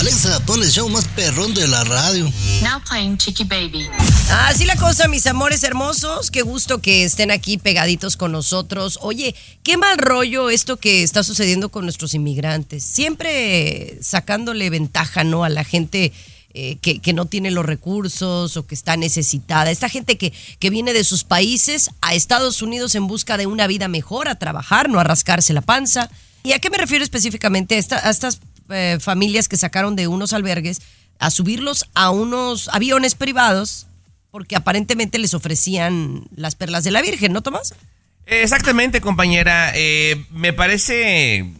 [0.00, 2.24] Alexa, pon el show más perrón de la radio.
[2.62, 3.88] Now playing Chicky Baby.
[4.46, 6.30] Así la cosa, mis amores hermosos.
[6.30, 8.98] Qué gusto que estén aquí pegaditos con nosotros.
[9.02, 9.34] Oye,
[9.64, 12.84] qué mal rollo esto que está sucediendo con nuestros inmigrantes.
[12.84, 15.42] Siempre sacándole ventaja, ¿no?
[15.42, 16.12] A la gente
[16.54, 19.70] eh, que, que no tiene los recursos o que está necesitada.
[19.72, 23.66] Esta gente que, que viene de sus países a Estados Unidos en busca de una
[23.66, 26.08] vida mejor, a trabajar, no a rascarse la panza.
[26.44, 27.74] ¿Y a qué me refiero específicamente?
[27.74, 28.38] A, esta- a estas
[28.68, 30.80] eh, familias que sacaron de unos albergues
[31.18, 33.86] a subirlos a unos aviones privados
[34.30, 37.74] porque aparentemente les ofrecían las perlas de la Virgen, ¿no, Tomás?
[38.26, 39.72] Exactamente, compañera.
[39.74, 41.50] Eh, me parece,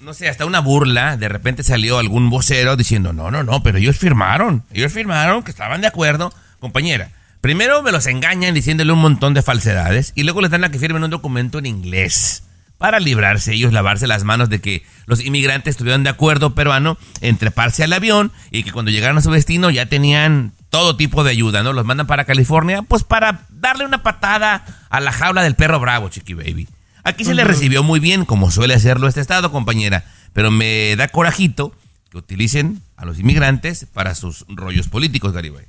[0.00, 1.16] no sé, hasta una burla.
[1.16, 4.62] De repente salió algún vocero diciendo, no, no, no, pero ellos firmaron.
[4.72, 6.32] Ellos firmaron que estaban de acuerdo.
[6.60, 7.10] Compañera,
[7.40, 10.78] primero me los engañan diciéndole un montón de falsedades y luego les dan a que
[10.78, 12.42] firmen un documento en inglés
[12.78, 17.36] para librarse ellos, lavarse las manos de que los inmigrantes estuvieron de acuerdo peruano en
[17.36, 21.32] treparse al avión y que cuando llegaron a su destino ya tenían todo tipo de
[21.32, 21.72] ayuda, ¿no?
[21.72, 26.08] Los mandan para California, pues para darle una patada a la jaula del perro bravo,
[26.08, 26.68] Chiqui Baby.
[27.04, 31.08] Aquí se le recibió muy bien, como suele hacerlo este estado, compañera, pero me da
[31.08, 31.72] corajito
[32.10, 35.64] que utilicen a los inmigrantes para sus rollos políticos, Garibay.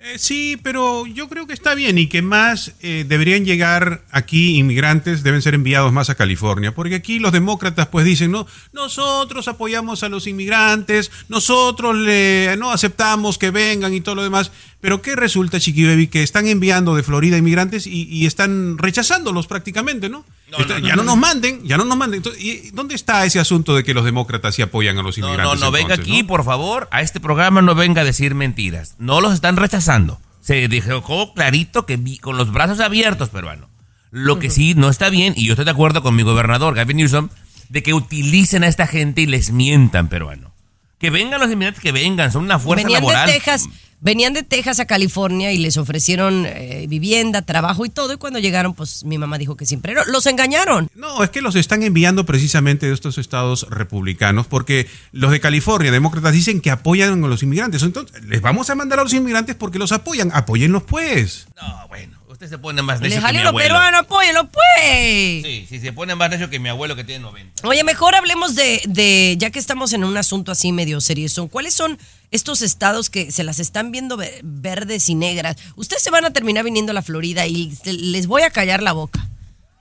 [0.00, 4.56] Eh, sí, pero yo creo que está bien y que más eh, deberían llegar aquí
[4.56, 9.48] inmigrantes, deben ser enviados más a California, porque aquí los demócratas pues dicen, no, nosotros
[9.48, 15.02] apoyamos a los inmigrantes, nosotros le, no aceptamos que vengan y todo lo demás, pero
[15.02, 16.06] ¿qué resulta, Chiqui Baby?
[16.08, 20.24] Que están enviando de Florida inmigrantes y, y están rechazándolos prácticamente, ¿no?
[20.58, 22.18] Está- ya no nos manden, ya no nos manden.
[22.18, 25.26] Entonces, ¿y ¿Dónde está ese asunto de que los demócratas sí apoyan a los No,
[25.26, 25.60] inmigrantes?
[25.60, 28.94] no, no venga entonces, aquí, por favor, a este programa no venga a decir mentiras.
[28.98, 30.20] No los están rechazando.
[30.40, 33.68] Se dejó clarito que vi- con los brazos abiertos, peruano.
[34.10, 36.96] Lo que sí no está bien, y yo estoy de acuerdo con mi gobernador, Gavin
[36.96, 37.28] Newsom,
[37.68, 40.54] de que utilicen a esta gente y les mientan, peruano.
[40.98, 43.26] Que vengan los inmigrantes, que vengan, son una fuerza venían laboral.
[43.26, 43.68] de Texas,
[44.00, 48.12] venían de Texas a California y les ofrecieron eh, vivienda, trabajo y todo.
[48.12, 49.94] Y cuando llegaron, pues mi mamá dijo que siempre.
[50.06, 50.88] Los engañaron.
[50.94, 55.90] No, es que los están enviando precisamente de estos estados republicanos, porque los de California,
[55.90, 57.82] demócratas, dicen que apoyan a los inmigrantes.
[57.82, 60.30] Entonces, les vamos a mandar a los inmigrantes porque los apoyan.
[60.32, 61.46] Apóyenlos, pues.
[61.56, 63.68] No, bueno, usted se pone más Les necio que mi jalieron abuelo.
[63.74, 65.42] peruanos, apóyenlo, pues.
[65.44, 67.66] Sí, sí, se pone más necio que mi abuelo que tiene 90.
[67.66, 71.74] Oye, mejor hablemos de, de, ya que estamos en un asunto así medio serioso, ¿cuáles
[71.74, 71.98] son
[72.30, 75.56] estos estados que se las están viendo ve- verdes y negras?
[75.74, 78.92] Ustedes se van a terminar viniendo a la Florida y les voy a callar la
[78.92, 79.26] boca.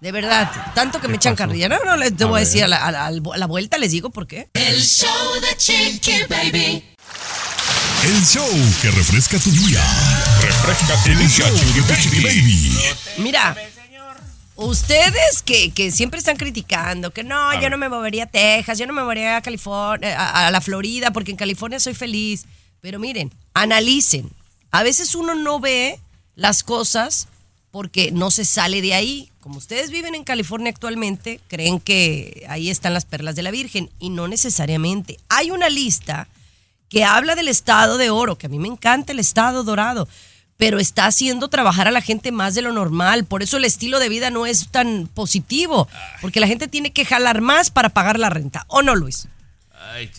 [0.01, 1.70] De verdad, tanto que me echan carrilla.
[1.70, 2.47] No, no, les te A voy a ver.
[2.47, 4.49] decir a la, a la- a la vuelta, les digo por qué.
[4.55, 5.10] El show
[5.41, 6.84] de Chiqui Baby.
[8.03, 8.47] El show
[8.81, 9.83] que refresca tu día.
[10.41, 12.77] Refresca tu el show de Baby.
[13.17, 13.55] Mira,
[14.55, 18.85] ustedes que, que siempre están criticando, que no, yo no me movería a Texas, yo
[18.88, 22.45] no me movería a California, a, a la Florida, porque en California soy feliz.
[22.81, 24.29] Pero miren, analicen.
[24.71, 25.99] A veces uno no ve
[26.35, 27.27] las cosas
[27.71, 29.31] porque no se sale de ahí.
[29.39, 33.89] Como ustedes viven en California actualmente, creen que ahí están las perlas de la Virgen
[33.99, 35.17] y no necesariamente.
[35.29, 36.27] Hay una lista
[36.89, 40.07] que habla del estado de oro, que a mí me encanta el estado dorado,
[40.57, 43.25] pero está haciendo trabajar a la gente más de lo normal.
[43.25, 45.88] Por eso el estilo de vida no es tan positivo,
[46.21, 48.65] porque la gente tiene que jalar más para pagar la renta.
[48.67, 49.27] ¿O no, Luis?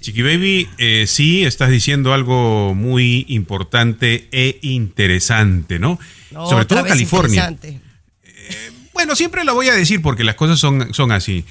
[0.01, 5.99] Chiqui Baby, eh, sí, estás diciendo algo muy importante e interesante, ¿no?
[6.31, 7.49] Sobre todo California.
[7.51, 7.89] interesante.
[8.99, 11.45] Bueno, siempre la voy a decir porque las cosas son, son así.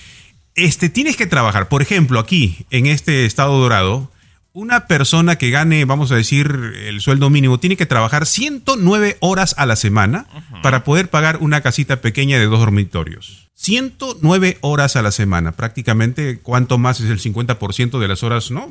[0.56, 1.70] Este, tienes que trabajar.
[1.70, 4.12] Por ejemplo, aquí, en este estado dorado,
[4.58, 6.48] una persona que gane, vamos a decir,
[6.88, 10.26] el sueldo mínimo, tiene que trabajar 109 horas a la semana
[10.64, 13.50] para poder pagar una casita pequeña de dos dormitorios.
[13.54, 15.52] 109 horas a la semana.
[15.52, 18.68] Prácticamente, ¿cuánto más es el 50% de las horas, no?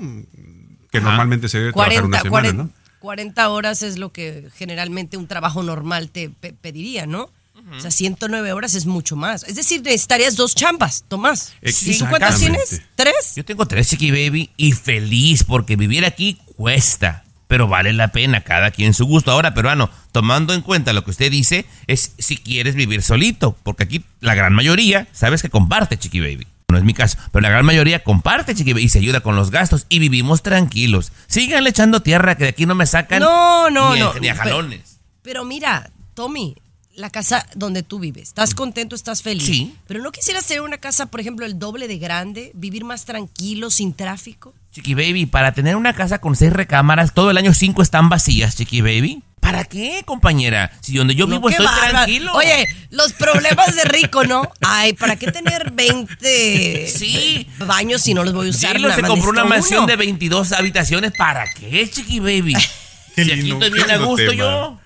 [0.90, 2.70] Que normalmente se debe trabajar una 40, semana, 40, ¿no?
[2.98, 7.30] 40 horas es lo que generalmente un trabajo normal te pe- pediría, ¿no?
[7.74, 9.42] O sea, 109 horas es mucho más.
[9.42, 11.52] Es decir, necesitarías dos chambas, Tomás.
[11.62, 12.80] ¿Y tú cuántas tienes?
[12.94, 13.32] ¿Tres?
[13.34, 18.42] Yo tengo tres Chiqui Baby y feliz porque vivir aquí cuesta, pero vale la pena,
[18.42, 19.32] cada quien su gusto.
[19.32, 23.82] Ahora, peruano, tomando en cuenta lo que usted dice, es si quieres vivir solito, porque
[23.84, 26.46] aquí la gran mayoría, sabes que comparte Chiqui Baby.
[26.68, 29.34] No es mi caso, pero la gran mayoría comparte Chiqui Baby y se ayuda con
[29.36, 31.10] los gastos y vivimos tranquilos.
[31.26, 34.14] Síganle echando tierra que de aquí no me sacan No, no, ni, a- no.
[34.14, 34.98] ni a Pero- jalones.
[35.22, 36.56] Pero mira, Tommy,
[36.96, 39.46] la casa donde tú vives, estás contento, estás feliz.
[39.46, 39.74] Sí.
[39.86, 43.70] Pero no quisieras tener una casa, por ejemplo, el doble de grande, vivir más tranquilo,
[43.70, 44.54] sin tráfico.
[44.72, 48.56] Chiqui Baby, para tener una casa con seis recámaras, todo el año cinco están vacías,
[48.56, 49.22] Chiqui Baby.
[49.40, 50.72] ¿Para qué, compañera?
[50.80, 52.32] Si donde yo No, vivo estoy tranquilo.
[52.34, 54.50] Oye, los problemas de rico, ¿no?
[54.60, 57.46] Ay, ¿para qué tener 20 Sí.
[57.58, 58.74] baños si no los voy a usar?
[58.76, 59.86] Dilo, nada se más compró una mansión uno?
[59.86, 61.12] de 22 habitaciones.
[61.16, 62.54] ¿Para qué, Chiqui Baby?
[63.14, 64.34] Qué si aquí estoy bien a gusto tema.
[64.34, 64.80] yo.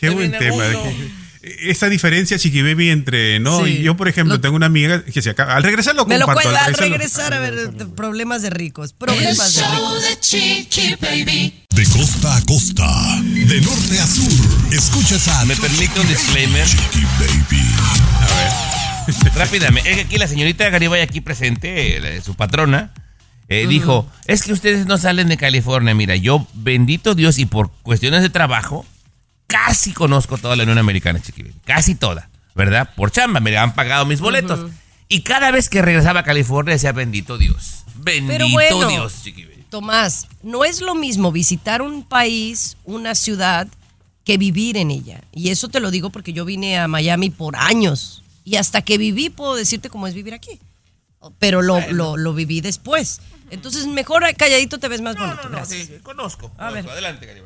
[0.00, 0.64] Qué Estoy buen tema.
[1.42, 3.64] Esa diferencia, Chiqui Baby, entre, ¿no?
[3.64, 3.78] Sí.
[3.82, 5.54] Yo, por ejemplo, tengo una amiga que se acaba.
[5.56, 6.50] Al regresar lo Me lo comparto.
[6.50, 8.90] cuenta al regresar lo- a ver problemas de ricos.
[8.90, 10.02] El Problemas de show ricos.
[10.02, 11.64] de Chiqui Baby.
[11.70, 16.66] De costa a costa, de norte a sur, escuchas a ¿Me permite un disclaimer?
[16.66, 17.64] Chiqui Baby.
[19.36, 22.92] Rápidamente, es que aquí la señorita Garibay aquí presente, su patrona,
[23.48, 25.94] eh, dijo, es que ustedes no salen de California.
[25.94, 28.84] Mira, yo, bendito Dios, y por cuestiones de trabajo,
[29.48, 31.54] casi conozco toda la Unión Americana, Chiqui Baby.
[31.64, 32.94] Casi toda, ¿verdad?
[32.94, 34.70] Por chamba, me han pagado mis boletos.
[35.08, 37.82] Y cada vez que regresaba a California decía, bendito Dios.
[37.96, 39.24] Bendito Pero bueno, Dios.
[39.70, 43.66] Tomás, no es lo mismo visitar un país, una ciudad,
[44.24, 45.22] que vivir en ella.
[45.32, 48.22] Y eso te lo digo porque yo vine a Miami por años.
[48.44, 50.58] Y hasta que viví puedo decirte cómo es vivir aquí.
[51.38, 53.20] Pero lo, lo, lo viví después.
[53.50, 55.44] Entonces, mejor calladito te ves más bonito.
[55.44, 55.86] No, Gracias.
[55.88, 56.52] sí, conozco.
[56.58, 56.84] A ver.
[56.84, 56.92] conozco.
[56.92, 57.42] Adelante.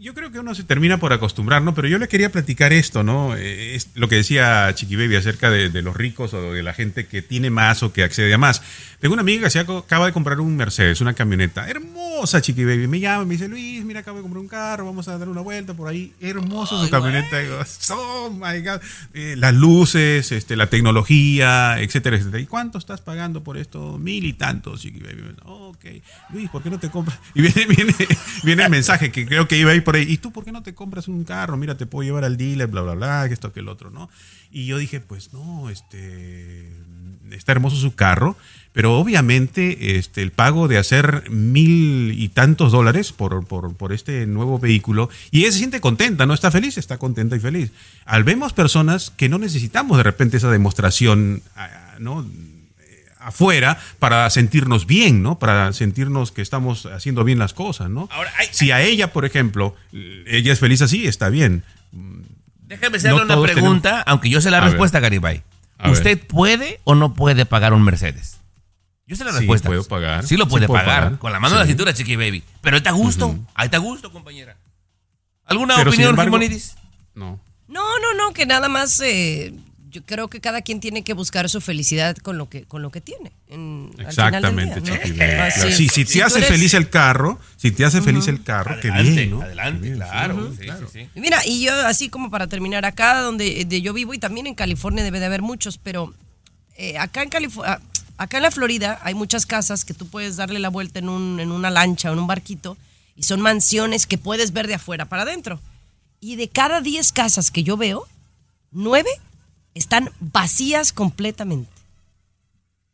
[0.00, 1.74] Yo creo que uno se termina por acostumbrar, ¿no?
[1.74, 3.34] Pero yo le quería platicar esto, ¿no?
[3.36, 6.72] Eh, es lo que decía Chiqui Baby acerca de, de los ricos o de la
[6.72, 8.62] gente que tiene más o que accede a más.
[9.00, 11.68] Tengo una amiga que se ac- acaba de comprar un Mercedes, una camioneta.
[11.68, 12.86] Hermosa, Chiqui Baby.
[12.88, 15.40] Me llama, me dice, Luis, mira, acabo de comprar un carro, vamos a dar una
[15.40, 16.12] vuelta por ahí.
[16.20, 17.38] Hermoso su camioneta.
[17.38, 17.58] Digo,
[17.90, 18.80] oh my God.
[19.14, 22.40] Eh, las luces, este, la tecnología, etcétera, etcétera.
[22.40, 23.98] ¿Y cuánto estás pagando por esto?
[23.98, 25.22] Mil y tantos, Chiqui Baby.
[25.44, 25.84] Ok.
[26.32, 27.18] Luis, ¿por qué no te compras?
[27.34, 27.94] Y viene, viene,
[28.42, 30.74] viene el mensaje que creo que iba a ir ¿Y tú por qué no te
[30.74, 31.56] compras un carro?
[31.56, 34.10] Mira, te puedo llevar al dealer, bla, bla, bla, que esto, que el otro, ¿no?
[34.50, 36.70] Y yo dije, pues no, este,
[37.30, 38.36] está hermoso su carro,
[38.72, 44.26] pero obviamente este, el pago de hacer mil y tantos dólares por, por, por este
[44.26, 46.34] nuevo vehículo, y ella se siente contenta, ¿no?
[46.34, 47.72] Está feliz, está contenta y feliz.
[48.04, 52.26] Al vemos personas que no necesitamos de repente esa demostración, ah, ¿no?
[53.28, 55.38] Afuera para sentirnos bien, ¿no?
[55.38, 58.08] Para sentirnos que estamos haciendo bien las cosas, ¿no?
[58.10, 59.74] Ahora, hay- si a ella, por ejemplo,
[60.26, 61.62] ella es feliz así, está bien.
[62.66, 64.70] Déjame hacerle No una pregunta, tenemos- aunque yo sé la A ver.
[64.70, 65.42] respuesta, Garibay.
[65.78, 65.92] A ver.
[65.92, 68.40] ¿Usted puede o no puede pagar un Mercedes?
[69.06, 69.68] Yo sé la Sí, respuesta.
[69.68, 70.26] puedo pagar.
[70.26, 71.02] Sí lo Sí puede puedo pagar.
[71.04, 71.18] pagar.
[71.18, 71.70] Con la mano en la Sí.
[71.70, 72.42] cintura, chiqui baby.
[72.60, 73.28] Pero ahí está a gusto.
[73.28, 73.46] Ujú.
[73.54, 74.56] Ahí está a gusto, compañera.
[75.46, 76.74] ¿Alguna Pero, opinión, embargo- Jimonidis?
[77.14, 77.40] No.
[77.68, 79.54] No, no, no, que nada más eh,
[79.90, 82.90] yo creo que cada quien tiene que buscar su felicidad con lo que, con lo
[82.90, 83.32] que tiene.
[83.48, 84.80] en- al final del Exactamente,
[85.68, 85.76] es.
[85.76, 88.88] Si, si te hace eres- feliz el carro, si te hace feliz el carro, qué
[88.90, 89.42] Adelante, bien, ¿no?
[89.42, 90.50] adelante, Qué bien, claro.
[90.50, 90.88] sí, sí, claro.
[90.92, 91.08] sí, sí.
[91.14, 94.46] Y Mira, y yo así como para terminar acá donde de yo vivo y también
[94.46, 96.12] en California debe de haber muchos, pero
[96.76, 97.80] eh, acá en California,
[98.18, 101.40] acá en la Florida hay muchas casas que tú puedes darle la vuelta en, un,
[101.40, 102.76] en una lancha o en un barquito
[103.16, 105.60] y son mansiones que puedes ver de afuera para adentro.
[106.20, 108.06] Y de cada 10 casas que yo veo,
[108.72, 109.08] 9
[109.78, 111.70] están vacías completamente.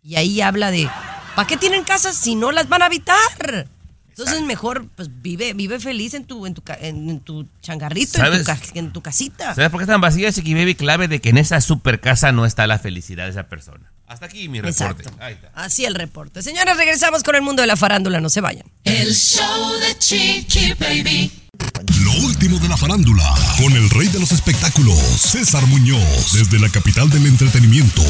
[0.02, 0.88] Y ahí habla de,
[1.34, 3.68] ¿para qué tienen casas si no las van a habitar?
[4.16, 8.20] Entonces mejor pues vive vive feliz en tu en tu en, en tu changarrito,
[8.74, 9.56] en tu, casita.
[9.56, 10.76] ¿Sabes por qué están vacías, Baby?
[10.76, 13.90] Clave de que en esa super casa no está la felicidad de esa persona.
[14.06, 15.02] Hasta aquí mi reporte.
[15.02, 15.10] Exacto.
[15.20, 15.50] Ahí está.
[15.54, 16.42] Así el reporte.
[16.42, 18.66] Señores, regresamos con el mundo de la farándula, no se vayan.
[18.84, 21.32] El show de Chiqui Baby.
[22.14, 26.68] Lo último de la farándula, con el rey de los espectáculos, César Muñoz, desde la
[26.68, 28.02] capital del entretenimiento,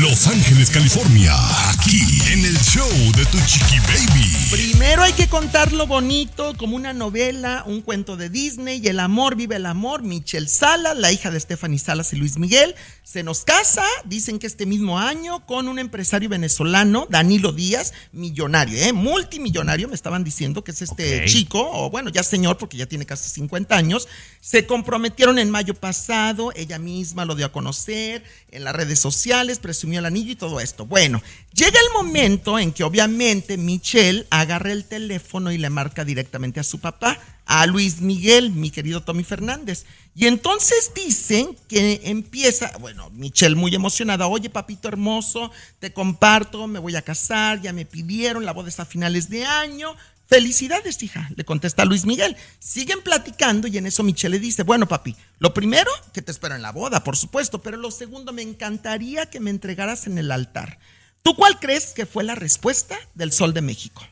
[0.00, 1.34] Los Ángeles, California,
[1.70, 4.36] aquí en el show de tu chiqui baby.
[4.50, 9.00] Primero hay que contar lo bonito, como una novela, un cuento de Disney, y el
[9.00, 10.02] amor vive el amor.
[10.02, 14.46] Michelle Salas, la hija de Stephanie Salas y Luis Miguel, se nos casa, dicen que
[14.46, 18.92] este mismo año, con un empresario venezolano, Danilo Díaz, millonario, ¿eh?
[18.92, 23.06] multimillonario, me estaban diciendo que es este chico, o bueno, ya señor, porque ya tiene
[23.06, 24.08] casi 50 años.
[24.40, 29.58] Se comprometieron en mayo pasado, ella misma lo dio a conocer en las redes sociales,
[29.58, 30.86] presumió el anillo y todo esto.
[30.86, 31.22] Bueno,
[31.52, 36.64] llega el momento en que obviamente Michelle agarra el teléfono y le marca directamente a
[36.64, 39.86] su papá, a Luis Miguel, mi querido Tommy Fernández.
[40.14, 46.78] Y entonces dicen que empieza, bueno, Michelle muy emocionada, oye papito hermoso, te comparto, me
[46.78, 49.94] voy a casar, ya me pidieron, la boda es a finales de año.
[50.28, 52.36] Felicidades, hija, le contesta Luis Miguel.
[52.58, 56.54] Siguen platicando y en eso Michelle le dice, bueno, papi, lo primero, que te espero
[56.54, 60.30] en la boda, por supuesto, pero lo segundo, me encantaría que me entregaras en el
[60.30, 60.78] altar.
[61.22, 64.06] ¿Tú cuál crees que fue la respuesta del Sol de México?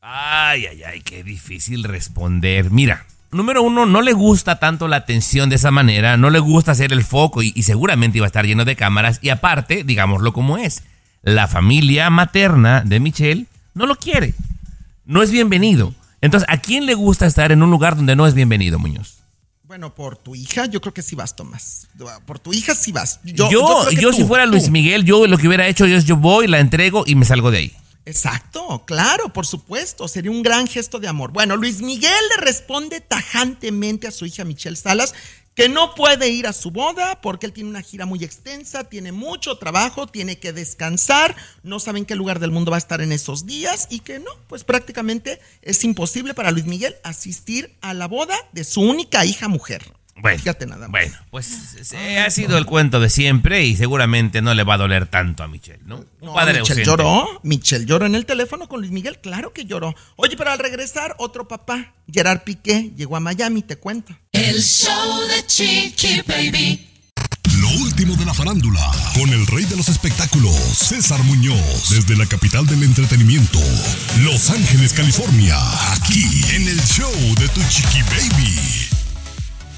[0.00, 2.70] Ay, ay, ay, qué difícil responder.
[2.70, 6.70] Mira, número uno, no le gusta tanto la atención de esa manera, no le gusta
[6.70, 9.18] hacer el foco y, seguramente iba a estar lleno de cámaras.
[9.22, 10.84] Y aparte, digámoslo como es,
[11.22, 14.34] la familia materna de Michelle no lo quiere.
[15.08, 15.94] No es bienvenido.
[16.20, 19.20] Entonces, ¿a quién le gusta estar en un lugar donde no es bienvenido, Muñoz?
[19.62, 21.88] Bueno, por tu hija, yo creo que sí vas, Tomás.
[22.26, 23.18] Por tu hija sí vas.
[23.24, 24.50] Yo, Yo, si fuera tú.
[24.50, 27.50] Luis Miguel, yo lo que hubiera hecho es yo voy, la entrego y me salgo
[27.50, 27.72] de ahí.
[28.04, 31.32] Exacto, claro, por supuesto, sería un gran gesto de amor.
[31.32, 35.14] Bueno, Luis Miguel le responde tajantemente a su hija Michelle Salas
[35.58, 39.10] que no puede ir a su boda porque él tiene una gira muy extensa, tiene
[39.10, 41.34] mucho trabajo, tiene que descansar,
[41.64, 44.30] no saben qué lugar del mundo va a estar en esos días y que no,
[44.46, 49.48] pues prácticamente es imposible para Luis Miguel asistir a la boda de su única hija
[49.48, 49.97] mujer.
[50.20, 50.90] Bueno, Fíjate nada más.
[50.90, 54.78] bueno, pues ese ha sido el cuento de siempre y seguramente no le va a
[54.78, 55.96] doler tanto a Michelle, ¿no?
[55.98, 56.84] Un No, padre Michelle ausente.
[56.84, 57.40] lloró.
[57.44, 59.18] Michelle lloró en el teléfono con Luis Miguel.
[59.20, 59.94] Claro que lloró.
[60.16, 64.12] Oye, pero al regresar, otro papá, Gerard Piqué, llegó a Miami, te cuento.
[64.32, 66.84] El show de Chiqui Baby.
[67.60, 68.80] Lo último de la farándula,
[69.14, 73.58] con el rey de los espectáculos, César Muñoz, desde la capital del entretenimiento,
[74.22, 75.56] Los Ángeles, California,
[75.94, 78.88] aquí en el show de Tu Chiqui Baby.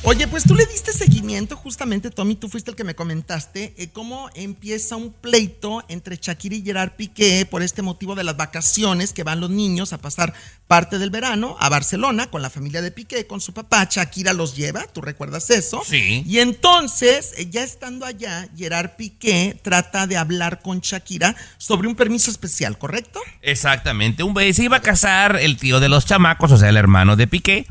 [0.02, 3.90] Oye, pues tú le diste seguimiento, justamente, Tommy, tú fuiste el que me comentaste, eh,
[3.92, 9.12] cómo empieza un pleito entre Shakira y Gerard Piqué por este motivo de las vacaciones
[9.12, 10.32] que van los niños a pasar
[10.66, 13.86] parte del verano a Barcelona con la familia de Piqué, con su papá.
[13.90, 15.82] Shakira los lleva, ¿tú recuerdas eso?
[15.84, 16.24] Sí.
[16.26, 21.94] Y entonces, eh, ya estando allá, Gerard Piqué trata de hablar con Shakira sobre un
[21.94, 23.20] permiso especial, ¿correcto?
[23.42, 24.22] Exactamente.
[24.22, 27.26] Un se iba a casar el tío de los chamacos, o sea, el hermano de
[27.26, 27.66] Piqué.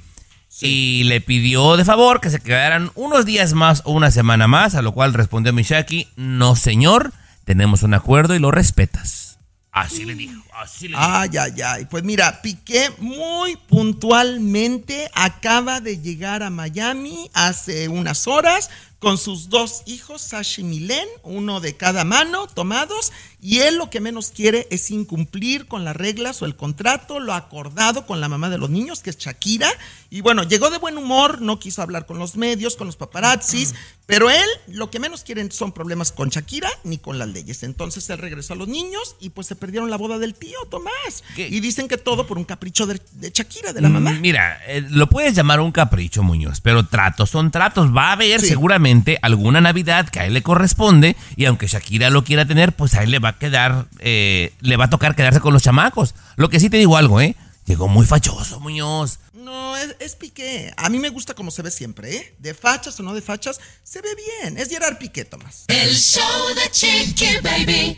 [0.62, 4.76] Y le pidió de favor que se quedaran unos días más o una semana más,
[4.76, 7.14] a lo cual respondió Mishaki, no señor,
[7.46, 9.40] tenemos un acuerdo y lo respetas.
[9.72, 11.02] Así le dijo, así le dijo.
[11.02, 11.86] Ay, ay, ay.
[11.86, 18.70] Pues mira, Piqué muy puntualmente acaba de llegar a Miami hace unas horas
[19.00, 23.90] con sus dos hijos, Sashi y Milen, uno de cada mano, tomados, y él lo
[23.90, 28.28] que menos quiere es incumplir con las reglas o el contrato, lo acordado con la
[28.28, 29.72] mamá de los niños, que es Shakira,
[30.10, 33.74] y bueno, llegó de buen humor, no quiso hablar con los medios, con los paparazzis,
[34.06, 37.62] pero él lo que menos quiere son problemas con Shakira ni con las leyes.
[37.62, 41.24] Entonces él regresó a los niños y pues se perdieron la boda del tío, Tomás.
[41.38, 44.12] Y dicen que todo por un capricho de, de Shakira, de la mamá.
[44.14, 47.96] Mm, Mira, eh, lo puedes llamar un capricho, Muñoz, pero tratos son tratos.
[47.96, 48.48] Va a haber Sí.
[48.48, 48.89] seguramente
[49.22, 53.04] alguna Navidad que a él le corresponde y aunque Shakira lo quiera tener, pues a
[53.04, 56.16] él le va a quedar, eh, le va a tocar quedarse con los chamacos.
[56.36, 57.36] Lo que sí te digo algo, ¿eh?
[57.66, 59.20] Llegó muy fachoso, Muñoz.
[59.34, 60.74] No, es, es Piqué.
[60.76, 62.36] A mí me gusta como se ve siempre, ¿eh?
[62.40, 64.58] De fachas o no de fachas, se ve bien.
[64.58, 65.66] Es Gerard Piqué, Tomás.
[65.68, 66.24] El show
[66.56, 67.98] de Chiqui Baby.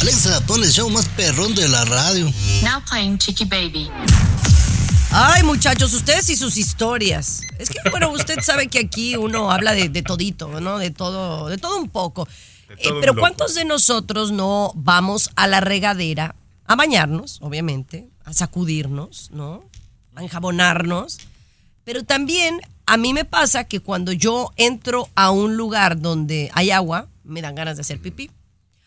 [0.00, 2.32] Alexa, pon el show más perrón de la radio.
[2.62, 3.90] Now playing Chiqui Baby.
[5.12, 7.42] Ay, muchachos, ustedes y sus historias.
[7.58, 10.78] Es que, bueno, usted sabe que aquí uno habla de, de todito, ¿no?
[10.78, 12.28] De todo, de todo un poco.
[12.68, 13.14] Eh, pero.
[13.16, 16.36] ¿cuántos de nosotros no vamos a la regadera
[16.66, 19.64] a bañarnos, obviamente, a sacudirnos, ¿no?
[20.14, 21.18] A enjabonarnos.
[21.82, 26.70] Pero también a mí me pasa que cuando yo entro a un lugar donde hay
[26.70, 28.30] agua, me dan ganas de hacer pipí.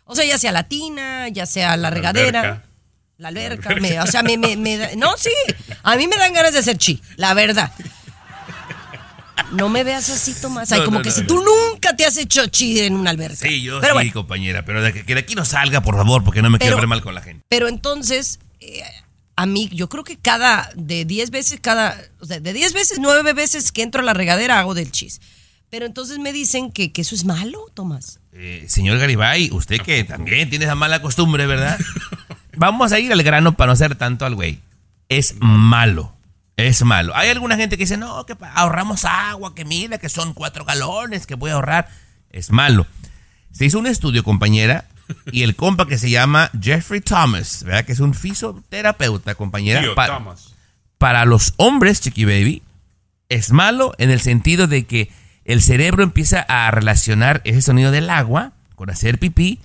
[0.06, 2.40] O sea, ya sea la tina, ya sea la regadera.
[2.40, 2.64] alberca.
[3.18, 5.30] La alberca, me- o sea, me, me- me da- no, sí,
[5.84, 7.72] a mí me dan ganas de hacer chi, la verdad.
[9.52, 10.72] No me veas así, Tomás.
[10.72, 13.12] Ay, No, como no, que no, si tú nunca te has hecho chi en una
[13.12, 13.36] alberca.
[13.36, 15.96] Sí, yo Pero sí, bueno, compañera, pero de que, que de aquí no salga, por
[15.96, 17.44] favor, porque no me quiero ver mal con la gente.
[17.50, 18.82] pero entonces, eh,
[19.36, 22.98] a mí, yo creo que cada, de 10 veces, cada, o sea, de 10 veces,
[23.00, 25.22] 9 veces que entro a la regadera hago del chis.
[25.70, 28.20] Pero entonces me dicen que, que eso es malo, Tomás.
[28.32, 31.80] Eh, señor Garibay, usted que también tiene esa mala costumbre, ¿verdad?
[32.56, 34.60] Vamos a ir al grano para no hacer tanto al güey.
[35.18, 36.14] Es malo.
[36.56, 37.16] Es malo.
[37.16, 41.26] Hay alguna gente que dice, no, que ahorramos agua, que mira, que son cuatro galones,
[41.26, 41.90] que voy a ahorrar.
[42.30, 42.86] Es malo.
[43.52, 44.86] Se hizo un estudio, compañera,
[45.32, 47.86] y el compa que se llama Jeffrey Thomas, ¿verdad?
[47.86, 49.82] Que es un fisioterapeuta, compañera.
[49.82, 50.54] Tío pa- Thomas.
[50.98, 52.62] para los hombres, Chiqui Baby,
[53.30, 55.12] es malo en el sentido de que
[55.46, 59.60] el cerebro empieza a relacionar ese sonido del agua con hacer pipí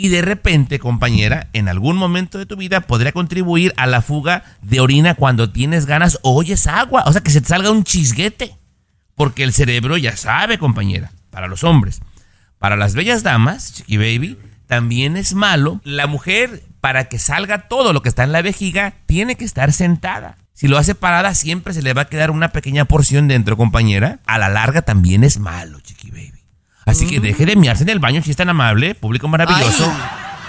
[0.00, 4.44] y de repente, compañera, en algún momento de tu vida podría contribuir a la fuga
[4.62, 7.02] de orina cuando tienes ganas o oyes agua.
[7.06, 8.54] O sea, que se te salga un chisguete.
[9.16, 12.00] Porque el cerebro ya sabe, compañera, para los hombres.
[12.60, 14.38] Para las bellas damas, Chiqui Baby,
[14.68, 15.80] también es malo.
[15.82, 19.72] La mujer, para que salga todo lo que está en la vejiga, tiene que estar
[19.72, 20.38] sentada.
[20.52, 24.20] Si lo hace parada, siempre se le va a quedar una pequeña porción dentro, compañera.
[24.26, 26.37] A la larga también es malo, Chiqui Baby.
[26.88, 29.92] Así que deje de miarse en el baño si es tan amable, público maravilloso.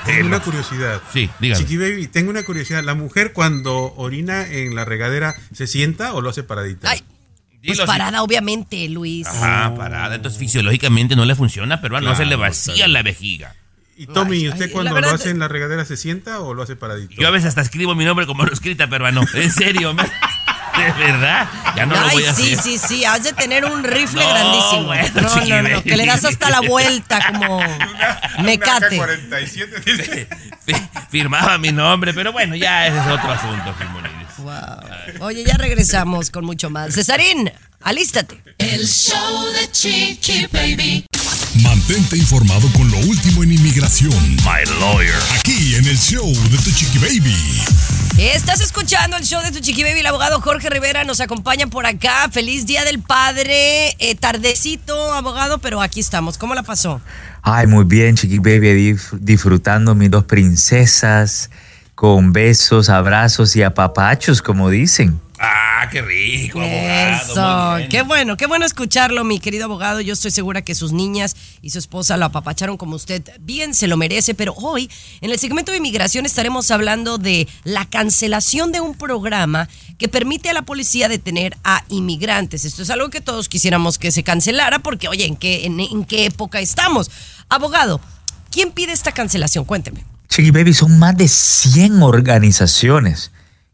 [0.05, 1.01] Tengo una curiosidad.
[1.13, 1.61] Sí, dígame.
[1.61, 2.83] Chiqui Baby, tengo una curiosidad.
[2.83, 6.89] ¿La mujer cuando orina en la regadera se sienta o lo hace paradita?
[6.89, 7.91] Ay, pues Dilo así.
[7.91, 9.27] parada, obviamente, Luis.
[9.27, 10.15] Ajá, parada.
[10.15, 13.53] Entonces fisiológicamente no le funciona, pero no se le Claro, vacía la vejiga.
[13.97, 16.63] Y Tommy, ¿usted ay, cuando verdad- lo hace en la regadera se sienta o lo
[16.63, 17.13] hace paradito?
[17.21, 19.25] Yo a veces hasta escribo mi nombre como lo escrita peruano.
[19.33, 20.03] En serio, me-
[20.97, 21.47] de verdad.
[21.75, 22.63] Ya no lo Ay, voy a sí, hacer.
[22.63, 24.83] sí, sí, has de tener un rifle No, grandísimo.
[24.85, 27.59] bueno, no, no, no, chiqui, que le das hasta la vuelta como
[28.43, 28.99] mecate.
[28.99, 30.27] AK-47 dice.
[30.65, 34.09] Fi- Firmaba mi nombre, pero bueno, ya ese es otro asunto, Filmonides.
[34.39, 35.25] Wow.
[35.27, 36.93] Oye, ya regresamos con mucho más.
[36.93, 37.51] Cesarín,
[37.81, 38.41] alístate.
[38.57, 41.05] El show de Chiqui Baby.
[41.55, 44.13] Mantente informado con lo último en inmigración.
[44.45, 45.15] My lawyer.
[45.37, 47.35] Aquí en el show de Tu Chiqui Baby.
[48.17, 51.85] Estás escuchando el show de tu chiqui baby, el abogado Jorge Rivera nos acompaña por
[51.85, 52.27] acá.
[52.29, 56.37] Feliz Día del Padre, eh, tardecito, abogado, pero aquí estamos.
[56.37, 56.99] ¿Cómo la pasó?
[57.41, 61.49] Ay, muy bien, Chiqui Baby, dif- disfrutando mis dos princesas
[61.95, 65.19] con besos, abrazos y apapachos, como dicen.
[65.41, 67.21] Ah, qué rico, abogado.
[67.23, 67.89] Eso, muy bien.
[67.89, 70.01] qué bueno, qué bueno escucharlo, mi querido abogado.
[70.01, 73.87] Yo estoy segura que sus niñas y su esposa lo apapacharon como usted bien se
[73.87, 74.89] lo merece, pero hoy
[75.21, 80.49] en el segmento de inmigración estaremos hablando de la cancelación de un programa que permite
[80.49, 82.65] a la policía detener a inmigrantes.
[82.65, 86.03] Esto es algo que todos quisiéramos que se cancelara porque, oye, ¿en qué, en, en
[86.03, 87.09] qué época estamos?
[87.47, 88.01] Abogado,
[88.51, 89.63] ¿quién pide esta cancelación?
[89.63, 90.03] Cuénteme.
[90.27, 93.31] Chiqui Baby, son más de 100 organizaciones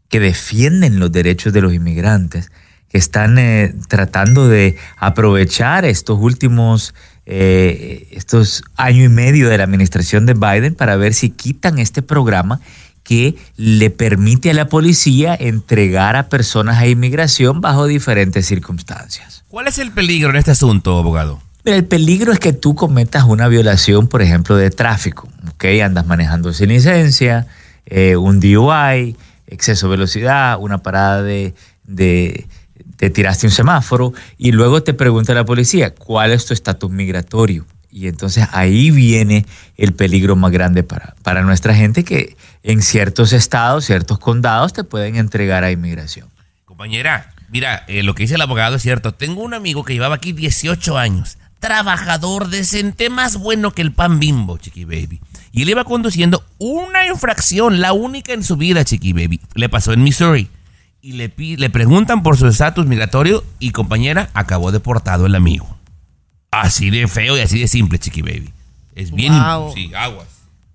[0.08, 2.50] que defienden los derechos de los inmigrantes,
[2.88, 6.94] que están eh, tratando de aprovechar estos últimos,
[7.26, 12.02] eh, estos año y medio de la administración de Biden para ver si quitan este
[12.02, 12.60] programa
[13.02, 19.44] que le permite a la policía entregar a personas a inmigración bajo diferentes circunstancias.
[19.48, 21.40] ¿Cuál es el peligro en este asunto, abogado?
[21.64, 25.28] Mira, el peligro es que tú cometas una violación, por ejemplo, de tráfico.
[25.50, 25.64] ¿ok?
[25.84, 27.46] Andas manejando sin licencia,
[27.86, 29.16] eh, un DUI,
[29.46, 32.46] exceso de velocidad, una parada de, de-
[32.96, 37.66] Te tiraste un semáforo y luego te pregunta la policía, ¿cuál es tu estatus migratorio?
[37.90, 43.32] Y entonces ahí viene el peligro más grande para, para nuestra gente que en ciertos
[43.32, 46.28] estados, ciertos condados te pueden entregar a inmigración.
[46.64, 49.12] Compañera, mira, eh, lo que dice el abogado es cierto.
[49.12, 54.18] Tengo un amigo que llevaba aquí 18 años, trabajador decente, más bueno que el pan
[54.18, 55.20] bimbo, Chiqui Baby.
[55.56, 59.40] Y él iba conduciendo una infracción, la única en su vida, Chiqui Baby.
[59.54, 60.50] Le pasó en Missouri.
[61.00, 65.78] Y le, le preguntan por su estatus migratorio y compañera, acabó deportado el amigo.
[66.50, 68.52] Así de feo y así de simple, Chiqui Baby.
[68.94, 69.32] Es bien...
[69.32, 69.72] Wow.
[69.72, 70.28] Sí, aguas.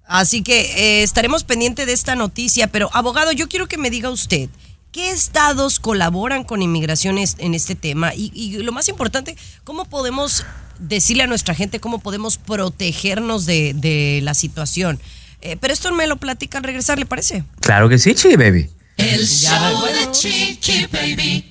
[0.07, 4.09] Así que eh, estaremos pendientes de esta noticia, pero abogado, yo quiero que me diga
[4.09, 4.49] usted,
[4.91, 8.15] ¿qué estados colaboran con inmigraciones en este tema?
[8.15, 10.43] Y, y lo más importante, ¿cómo podemos
[10.81, 14.99] decirle a nuestra gente cómo podemos protegernos de, de la situación?
[15.41, 17.43] Eh, pero esto me lo platica al regresar, ¿le parece?
[17.61, 18.69] Claro que sí, Chiqui Baby.
[18.97, 21.45] El show de Chiqui Baby.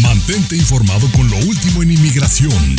[0.00, 2.76] Mantente informado con lo último en inmigración.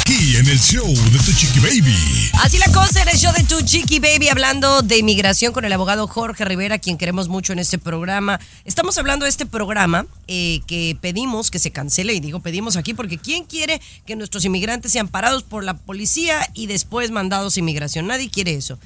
[0.00, 2.30] Aquí en el show de Tu Chiqui Baby.
[2.42, 5.72] Así la cosa en el show de Tu Chiqui Baby, hablando de inmigración con el
[5.72, 8.40] abogado Jorge Rivera, quien queremos mucho en este programa.
[8.64, 12.94] Estamos hablando de este programa eh, que pedimos que se cancele, y digo pedimos aquí
[12.94, 17.60] porque ¿quién quiere que nuestros inmigrantes sean parados por la policía y después mandados a
[17.60, 18.06] inmigración?
[18.06, 18.78] Nadie quiere eso.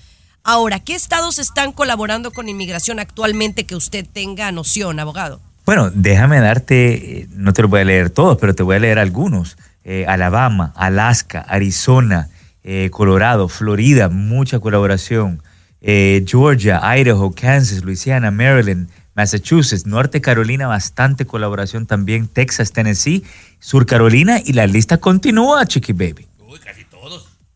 [0.43, 5.41] Ahora, ¿qué estados están colaborando con inmigración actualmente que usted tenga noción, abogado?
[5.67, 8.79] Bueno, déjame darte, eh, no te lo voy a leer todos, pero te voy a
[8.79, 9.57] leer algunos.
[9.89, 12.29] Eh, Alabama, Alaska, Arizona,
[12.65, 15.41] eh, Colorado, Florida, mucha colaboración.
[15.81, 22.27] Eh, Georgia, Idaho, Kansas, Louisiana, Maryland, Massachusetts, Norte Carolina, bastante colaboración también.
[22.27, 23.23] Texas, Tennessee,
[23.61, 26.27] Sur Carolina y la lista continúa, Chiqui Baby.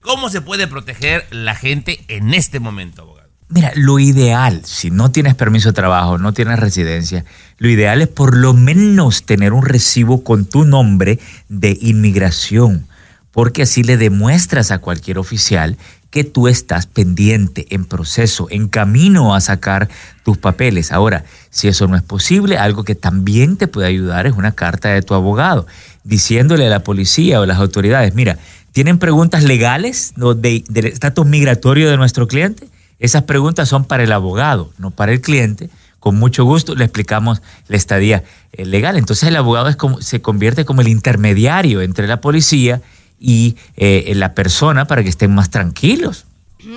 [0.01, 3.10] ¿Cómo se puede proteger la gente en este momento?
[3.53, 7.25] Mira, lo ideal, si no tienes permiso de trabajo, no tienes residencia,
[7.59, 12.87] lo ideal es por lo menos tener un recibo con tu nombre de inmigración,
[13.33, 15.77] porque así le demuestras a cualquier oficial
[16.11, 19.89] que tú estás pendiente, en proceso, en camino a sacar
[20.23, 20.93] tus papeles.
[20.93, 24.91] Ahora, si eso no es posible, algo que también te puede ayudar es una carta
[24.91, 25.67] de tu abogado,
[26.05, 28.39] diciéndole a la policía o a las autoridades, mira,
[28.71, 32.69] ¿tienen preguntas legales del estatus migratorio de nuestro cliente?
[33.01, 35.71] Esas preguntas son para el abogado, no para el cliente.
[35.99, 38.97] Con mucho gusto le explicamos la estadía eh, legal.
[38.97, 42.81] Entonces el abogado es como, se convierte como el intermediario entre la policía
[43.19, 46.27] y eh, la persona para que estén más tranquilos.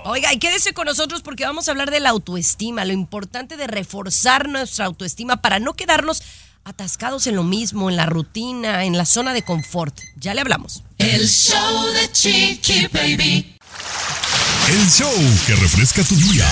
[0.05, 3.67] Oiga, y quédese con nosotros porque vamos a hablar de la autoestima, lo importante de
[3.67, 6.23] reforzar nuestra autoestima para no quedarnos
[6.63, 9.97] atascados en lo mismo, en la rutina, en la zona de confort.
[10.17, 10.83] Ya le hablamos.
[10.97, 13.57] El show de Chiqui Baby.
[14.69, 15.13] El show
[15.45, 16.45] que refresca tu día.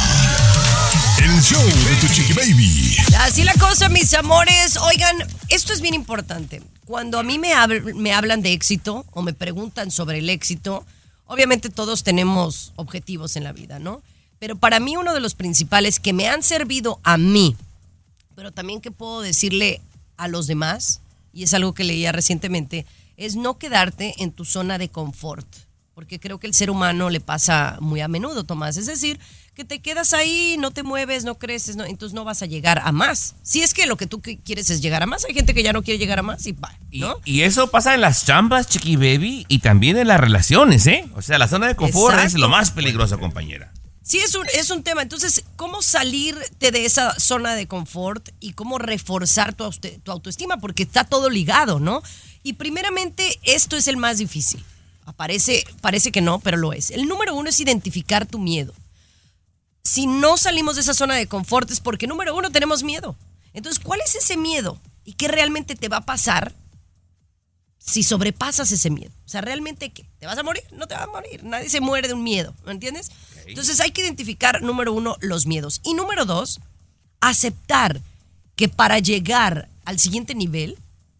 [1.19, 2.97] El show de Tu Chiqui Baby.
[3.19, 4.77] Así la cosa, mis amores.
[4.77, 5.17] Oigan,
[5.49, 6.61] esto es bien importante.
[6.85, 7.53] Cuando a mí me,
[7.95, 10.85] me hablan de éxito o me preguntan sobre el éxito,
[11.27, 14.01] Obviamente todos tenemos objetivos en la vida, ¿no?
[14.39, 17.55] Pero para mí uno de los principales que me han servido a mí,
[18.35, 19.81] pero también que puedo decirle
[20.17, 21.01] a los demás,
[21.33, 22.85] y es algo que leía recientemente,
[23.17, 25.47] es no quedarte en tu zona de confort,
[25.95, 28.75] porque creo que el ser humano le pasa muy a menudo, Tomás.
[28.75, 29.17] Es decir,
[29.55, 32.81] que te quedas ahí, no te mueves, no creces, no, entonces no vas a llegar
[32.83, 33.35] a más.
[33.43, 35.71] Si es que lo que tú quieres es llegar a más, hay gente que ya
[35.71, 37.21] no quiere llegar a más y va, ¿no?
[37.23, 41.07] Y eso pasa en las chambas, chiqui baby, y también en las relaciones, ¿eh?
[41.15, 43.71] O sea, la zona de confort es lo más peligroso, compañera.
[44.01, 45.01] Sí, es un, es un tema.
[45.01, 49.71] Entonces, ¿cómo salirte de esa zona de confort y cómo reforzar tu,
[50.03, 50.57] tu autoestima?
[50.57, 52.03] Porque está todo ligado, ¿no?
[52.43, 54.61] Y primeramente, esto es el más difícil.
[55.05, 56.89] Aparece, parece que no, pero lo es.
[56.89, 58.73] El número uno es identificar tu miedo.
[59.83, 63.15] Si no salimos de esa zona de confort es porque, número uno, tenemos miedo.
[63.53, 64.79] Entonces, ¿cuál es ese miedo?
[65.03, 66.53] ¿Y qué realmente te va a pasar
[67.85, 69.11] si sobrepasas ese miedo.
[69.25, 70.05] O sea, ¿realmente qué?
[70.19, 70.63] ¿Te vas a morir?
[70.71, 71.43] No te vas a morir.
[71.43, 73.11] Nadie se muere de un miedo, ¿me entiendes?
[73.45, 75.81] Entonces hay que identificar, número uno, los miedos.
[75.83, 76.59] Y número dos,
[77.21, 78.01] aceptar
[78.55, 80.77] que para llegar al siguiente nivel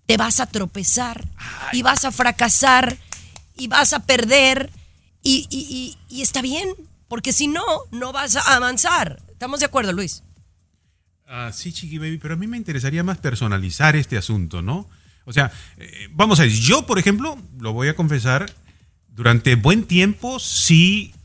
[0.07, 1.27] te vas a tropezar
[1.71, 2.97] y vas a fracasar
[3.57, 4.71] y vas a perder
[5.23, 6.69] y, está bien,
[7.07, 9.21] porque si no, no vas a avanzar.
[9.31, 10.23] ¿Estamos de acuerdo, Luis?
[11.27, 14.87] Ah, sí, Chiqui Baby, pero a mí me interesaría más personalizar este asunto, ¿no?
[15.25, 18.53] O sea, eh, vamos a ver, yo, por ejemplo, lo voy a confesar,
[19.07, 21.15] durante buen tiempo sí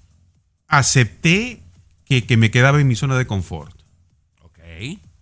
[0.66, 1.60] acepté
[2.06, 3.79] que, que me quedaba en mi zona de confort.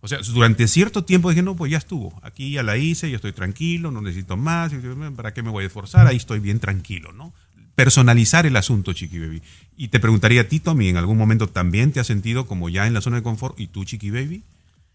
[0.01, 2.19] O sea, durante cierto tiempo dije, no, pues ya estuvo.
[2.23, 4.73] Aquí ya la hice, yo estoy tranquilo, no necesito más.
[5.17, 6.07] ¿Para qué me voy a esforzar?
[6.07, 7.33] Ahí estoy bien tranquilo, ¿no?
[7.75, 9.43] Personalizar el asunto, Chiqui Baby.
[9.77, 12.87] Y te preguntaría a ti, Tommy, ¿en algún momento también te has sentido como ya
[12.87, 13.59] en la zona de confort?
[13.59, 14.43] ¿Y tú, Chiqui Baby?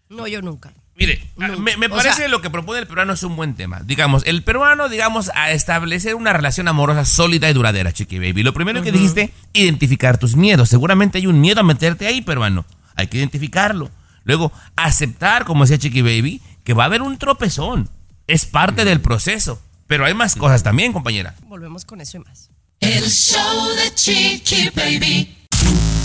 [0.08, 0.72] No, yo nunca.
[0.96, 1.20] Mire,
[1.58, 3.80] me, parece sea- lo que propone el peruano es un buen tema.
[3.84, 8.42] Digamos, el peruano, digamos, a establecer una relación amorosa sólida y duradera, Chiqui Baby.
[8.42, 10.68] Lo primero que dijiste, identificar tus miedos.
[10.68, 12.64] Seguramente hay un miedo a meterte ahí, peruano.
[12.94, 13.90] Hay que identificarlo.
[14.24, 17.88] Luego, aceptar, como decía Chiqui Baby, que va a haber un tropezón.
[18.26, 19.60] Es parte del proceso.
[19.86, 21.34] Pero hay más cosas también, compañera.
[21.46, 22.48] Volvemos con eso y más.
[22.80, 25.36] El show de Chiqui Baby.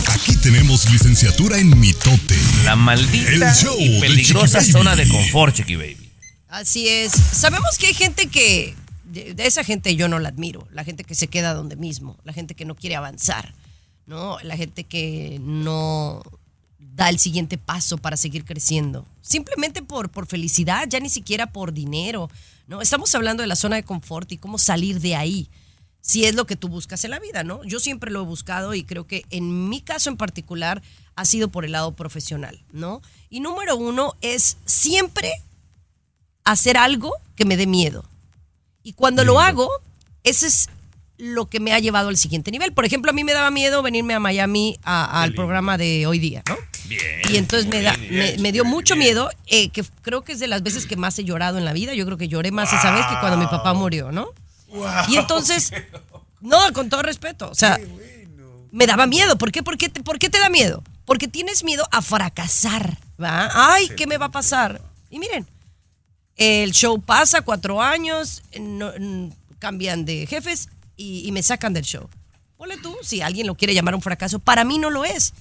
[0.07, 2.35] Aquí tenemos licenciatura en mitote.
[2.65, 6.11] La maldita El show y peligrosa zona de confort, Chiqui Baby.
[6.49, 7.11] Así es.
[7.13, 11.15] Sabemos que hay gente que, de esa gente yo no la admiro, la gente que
[11.15, 13.53] se queda donde mismo, la gente que no quiere avanzar,
[14.07, 14.39] ¿no?
[14.41, 16.21] La gente que no
[16.99, 21.71] da el siguiente paso para seguir creciendo, simplemente por, por felicidad, ya ni siquiera por
[21.71, 22.29] dinero,
[22.67, 22.81] ¿no?
[22.81, 25.47] Estamos hablando de la zona de confort y cómo salir de ahí,
[26.01, 27.63] si es lo que tú buscas en la vida, ¿no?
[27.63, 30.81] Yo siempre lo he buscado y creo que en mi caso en particular
[31.15, 33.01] ha sido por el lado profesional, ¿no?
[33.29, 35.31] Y número uno es siempre
[36.43, 38.03] hacer algo que me dé miedo.
[38.83, 39.69] Y cuando lo hago,
[40.25, 40.69] ese es
[41.19, 42.71] lo que me ha llevado al siguiente nivel.
[42.73, 46.41] Por ejemplo, a mí me daba miedo venirme a Miami al programa de hoy día,
[46.47, 46.55] ¿no?
[47.31, 50.47] y entonces me, da, me, me dio mucho miedo, eh, que creo que es de
[50.47, 51.93] las veces que más he llorado en la vida.
[51.93, 54.29] Yo creo que lloré más esa vez que cuando mi papá murió, ¿no?
[55.09, 55.71] Y entonces,
[56.41, 57.79] no, con todo respeto, o sea,
[58.71, 59.37] me daba miedo.
[59.37, 59.61] ¿Por qué?
[59.61, 60.81] ¿Por qué, te, ¿Por qué te da miedo?
[61.05, 63.49] Porque tienes miedo a fracasar, ¿va?
[63.53, 64.81] Ay, ¿qué me va a pasar?
[65.09, 65.45] Y miren,
[66.37, 68.93] el show pasa cuatro años, no-
[69.59, 72.09] cambian de jefes y, y me sacan del show.
[72.57, 75.33] Ponle tú, si alguien lo quiere llamar un fracaso, para mí no lo es,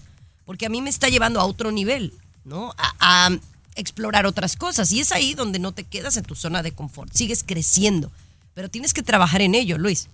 [0.45, 2.73] porque a mí me está llevando a otro nivel, ¿no?
[2.79, 3.39] A, a
[3.75, 7.13] explorar otras cosas y es ahí donde no te quedas en tu zona de confort,
[7.13, 8.13] sigues creciendo,
[8.55, 10.09] pero tienes que trabajar en ello, Luis.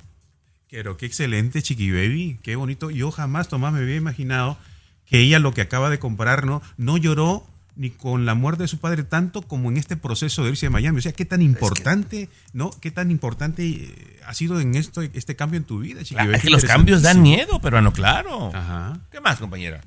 [0.70, 2.40] Pero qué excelente, Chiqui Baby.
[2.42, 2.90] Qué bonito.
[2.90, 4.58] Yo jamás, Tomás, me había imaginado
[5.06, 7.46] que ella lo que acaba de comprar no, no lloró
[7.76, 10.70] ni con la muerte de su padre tanto como en este proceso de irse a
[10.70, 10.98] Miami.
[10.98, 12.70] O sea, qué tan importante, ¿no?
[12.80, 16.42] Qué tan importante eh, ha sido en esto este cambio en tu vida, Claro, es
[16.42, 18.54] que los cambios dan miedo, peruano, claro.
[18.54, 19.00] Ajá.
[19.10, 19.80] ¿Qué más, compañera?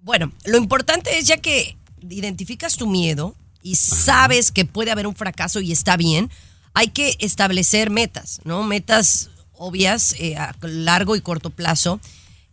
[0.00, 1.76] Bueno, lo importante es ya que
[2.08, 6.30] identificas tu miedo y sabes que puede haber un fracaso y está bien,
[6.74, 8.62] hay que establecer metas, ¿no?
[8.62, 12.00] Metas obvias eh, a largo y corto plazo.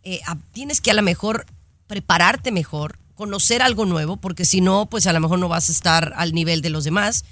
[0.02, 1.46] Eh, a- tienes que a lo mejor
[1.86, 5.72] prepararte mejor, conocer algo nuevo, porque si no, pues a lo mejor no vas a
[5.72, 7.24] estar al nivel de los demás.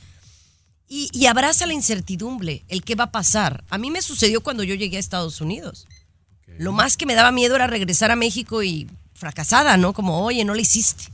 [0.89, 3.65] Y, y abraza la incertidumbre, el qué va a pasar.
[3.71, 5.87] A mí me sucedió cuando yo llegué a Estados Unidos.
[6.59, 9.93] Lo más que me daba miedo era regresar a México y fracasada, ¿no?
[9.93, 11.05] Como, oye, no lo hiciste.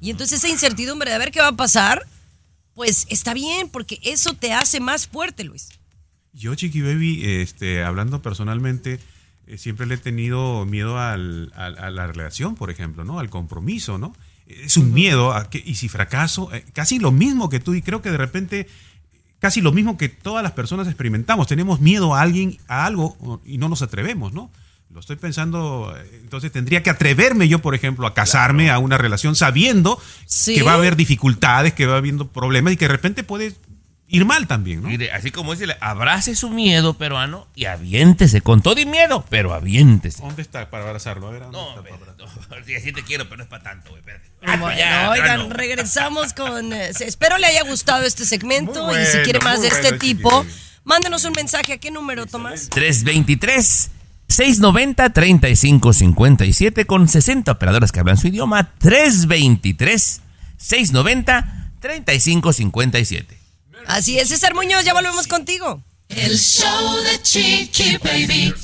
[0.00, 2.06] Y entonces esa incertidumbre de ver qué va a pasar,
[2.74, 5.68] pues está bien, porque eso te hace más fuerte, Luis.
[6.32, 9.00] Yo, Chiqui Baby, este, hablando personalmente,
[9.56, 13.18] siempre le he tenido miedo al- al- a la relación, por ejemplo, ¿no?
[13.18, 14.14] Al compromiso, ¿no?
[14.46, 17.82] Es un miedo a que, y si fracaso, eh, casi lo mismo que tú, y
[17.82, 18.66] creo que de repente
[19.40, 21.46] casi lo mismo que todas las personas experimentamos.
[21.46, 24.50] Tenemos miedo a alguien, a algo y no nos atrevemos, ¿no?
[24.92, 28.96] Lo estoy pensando, eh, entonces tendría que atreverme yo, por ejemplo, a casarme a una
[28.98, 30.54] relación sabiendo Sí.
[30.54, 33.54] que va a haber dificultades, que va habiendo problemas y que de repente puede
[34.08, 34.88] ir mal también, ¿no?
[34.88, 39.52] Mire, así como dice, abrace su miedo peruano y aviéntese con todo y miedo, pero
[39.54, 40.22] aviéntese.
[40.22, 41.28] ¿Dónde está para abrazarlo?
[41.28, 42.56] A ver, ¿dónde No, está para abrazarlo?
[42.58, 44.02] no, sí, así te quiero, pero no es para tanto, güey.
[44.02, 44.18] Bueno,
[44.66, 46.72] Ah, ya, oigan, regresamos con.
[46.72, 50.46] eh, espero le haya gustado este segmento y si quiere más de este bueno, tipo,
[50.84, 51.72] mándenos un mensaje.
[51.74, 52.68] ¿A qué número, Tomás?
[52.70, 53.90] 323
[54.28, 58.70] 690 3557 con 60 operadoras que hablan su idioma.
[58.78, 60.20] 323
[60.56, 63.37] 690 3557.
[63.88, 65.82] Así es, César Muñoz, ya volvemos contigo.
[66.10, 68.54] El show de Chiqui Baby.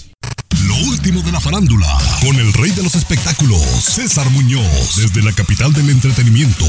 [0.75, 1.87] Lo último de la farándula,
[2.21, 6.65] con el rey de los espectáculos, César Muñoz, desde la capital del entretenimiento,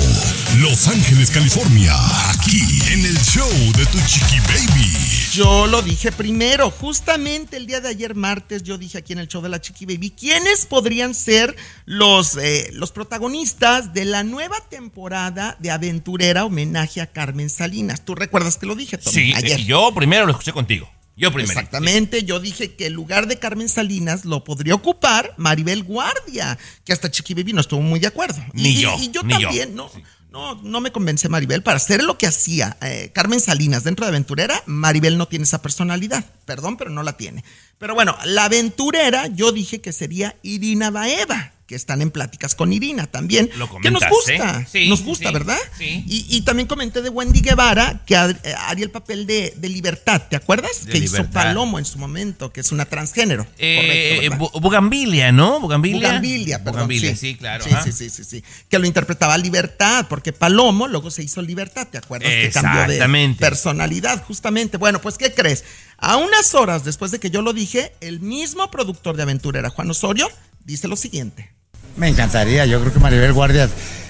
[0.59, 1.93] Los Ángeles, California,
[2.29, 4.91] aquí en el show de Tu Chiqui Baby.
[5.33, 9.27] Yo lo dije primero, justamente el día de ayer martes yo dije aquí en el
[9.27, 14.57] show de la Chiqui Baby, ¿quiénes podrían ser los, eh, los protagonistas de la nueva
[14.69, 18.05] temporada de Aventurera homenaje a Carmen Salinas?
[18.05, 19.61] ¿Tú recuerdas que lo dije, Tommy, Sí, ayer?
[19.61, 20.89] yo primero lo escuché contigo.
[21.17, 21.51] Yo primero.
[21.51, 26.91] Exactamente, yo dije que el lugar de Carmen Salinas lo podría ocupar Maribel Guardia, que
[26.91, 28.43] hasta Chiqui Baby no estuvo muy de acuerdo.
[28.53, 29.39] Ni y, yo, y yo ni yo.
[29.39, 29.89] también, no,
[30.35, 31.63] no, no me convence Maribel.
[31.63, 35.61] Para hacer lo que hacía eh, Carmen Salinas dentro de Aventurera, Maribel no tiene esa
[35.61, 36.25] personalidad.
[36.43, 37.45] Perdón, pero no la tiene.
[37.77, 42.71] Pero bueno, la aventurera yo dije que sería Irina Baeva, que están en pláticas con
[42.73, 43.49] Irina también.
[43.57, 44.37] Lo que nos comentaste.
[44.37, 45.57] gusta, Sí, nos gusta, sí, ¿verdad?
[45.77, 46.03] sí.
[46.07, 50.21] Y, y también comenté de Wendy Guevara, que eh, haría el papel de, de Libertad,
[50.29, 50.85] ¿te acuerdas?
[50.85, 51.25] De que hizo.
[51.31, 53.47] Palomo en su momento, que es una transgénero.
[53.57, 55.59] Eh, Correcto, Bugambilia, ¿no?
[55.59, 56.07] Bugambilia.
[56.09, 56.73] Bugambilia, perdón.
[56.73, 57.63] Bugambilia, sí, claro.
[57.63, 58.43] Sí, sí, sí, sí, sí.
[58.69, 62.29] Que lo interpretaba Libertad, porque Palomo luego se hizo Libertad, ¿te acuerdas?
[62.29, 63.39] Que cambió de Exactamente.
[63.39, 64.77] personalidad, justamente.
[64.77, 65.63] Bueno, pues, ¿qué crees?
[65.97, 69.89] A unas horas después de que yo lo dije, el mismo productor de Aventurera, Juan
[69.89, 70.29] Osorio,
[70.63, 71.54] dice lo siguiente.
[71.97, 73.69] Me encantaría, yo creo que Maribel Guardia,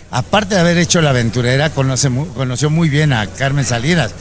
[0.09, 4.15] aparte de haber hecho la aventurera, conoce conoció muy bien a Carmen Salinas.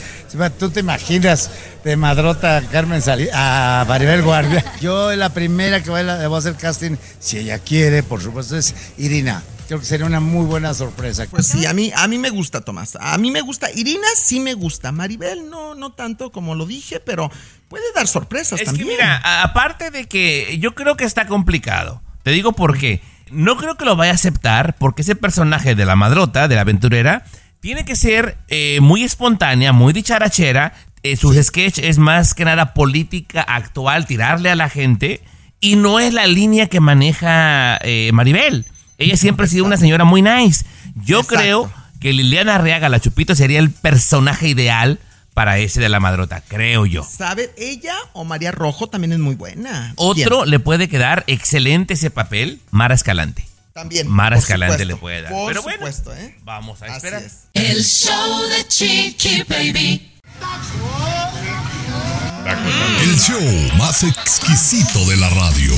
[0.59, 1.49] ¿Tú te imaginas
[1.83, 4.63] de madrota a Carmen Salinas, a Maribel Guardia?
[4.81, 9.41] Yo la primera que va a, hacer casting, si ella quiere, por supuesto, es Irina.
[9.67, 11.25] Creo que sería una muy buena sorpresa.
[11.27, 12.97] Pues sí, a mí, a mí me gusta, Tomás.
[13.01, 13.71] A mí me gusta.
[13.71, 14.91] Irina sí me gusta.
[14.91, 17.31] Maribel no, no tanto como lo dije, pero
[17.67, 18.89] puede dar sorpresas Es también.
[18.89, 22.03] que mira, aparte de que yo creo que está complicado.
[22.21, 23.01] Te digo por qué.
[23.31, 26.61] No creo que lo vaya a aceptar porque ese personaje de la madrota, de la
[26.61, 27.23] aventurera,
[27.59, 30.73] tiene que ser eh, muy espontánea, muy dicharachera.
[31.03, 35.21] Eh, sus sketch es más que nada política actual, tirarle a la gente.
[35.59, 38.65] Y no es la línea que maneja eh, Maribel.
[38.97, 40.65] Ella siempre ha sido una señora muy nice.
[40.95, 41.35] Yo Exacto.
[41.41, 44.99] creo que Liliana Arriaga, la Chupito, sería el personaje ideal
[45.35, 47.03] para ese de la madrota, creo yo.
[47.03, 47.53] ¿Sabe?
[47.57, 49.93] Ella o María Rojo también es muy buena.
[49.97, 50.49] Otro ¿Quién?
[50.49, 53.45] le puede quedar excelente ese papel, Mara Escalante.
[53.73, 54.07] También.
[54.07, 55.31] Mara Escalante supuesto, le puede dar.
[55.33, 56.35] Por Pero bueno, supuesto, ¿eh?
[56.43, 57.21] vamos a esperar.
[57.21, 57.33] es.
[57.53, 60.11] El show de Chiqui Baby.
[63.01, 65.73] El show más exquisito de la radio.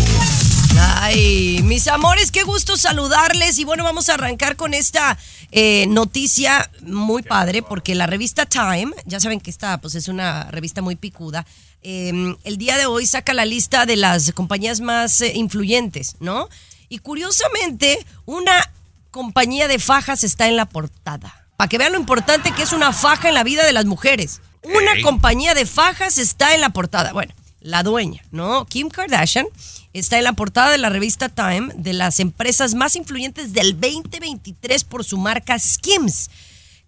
[0.79, 3.57] Ay, mis amores, qué gusto saludarles.
[3.59, 5.17] Y bueno, vamos a arrancar con esta
[5.51, 10.45] eh, noticia muy padre, porque la revista Time, ya saben que esta pues, es una
[10.51, 11.45] revista muy picuda.
[11.81, 16.49] eh, el día de hoy saca la lista de las compañías más eh, influyentes, ¿no?
[16.89, 18.71] Y curiosamente, una
[19.11, 21.47] compañía de fajas está en la portada.
[21.57, 24.41] Para que vean lo importante que es una faja en la vida de las mujeres.
[24.63, 27.13] Una compañía de fajas está en la portada.
[27.13, 28.65] Bueno, la dueña, ¿no?
[28.65, 29.47] Kim Kardashian
[29.93, 34.83] está en la portada de la revista Time de las empresas más influyentes del 2023
[34.83, 36.29] por su marca Skims.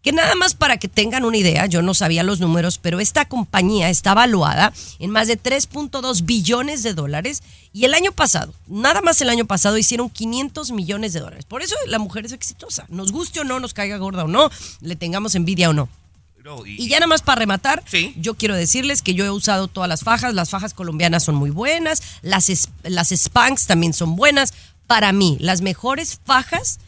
[0.02, 3.26] Que nada más para que tengan una idea, yo no sabía los números, pero esta
[3.26, 7.44] compañía está valuada en más de 3.2 billones de dólares
[7.74, 11.44] y el año pasado, nada más el año pasado hicieron 500 millones de dólares.
[11.44, 14.50] Por eso la mujer es exitosa, nos guste o no, nos caiga gorda o no,
[14.80, 15.90] le tengamos envidia o no.
[16.44, 18.14] No, y- Y ya nada más para rematar, Sí.
[18.18, 21.50] yo quiero decirles que yo he usado todas las fajas, las fajas colombianas son muy
[21.50, 22.50] buenas, las,
[22.84, 24.54] las Spanx también son buenas.
[24.88, 26.80] Para mí, las mejores fajas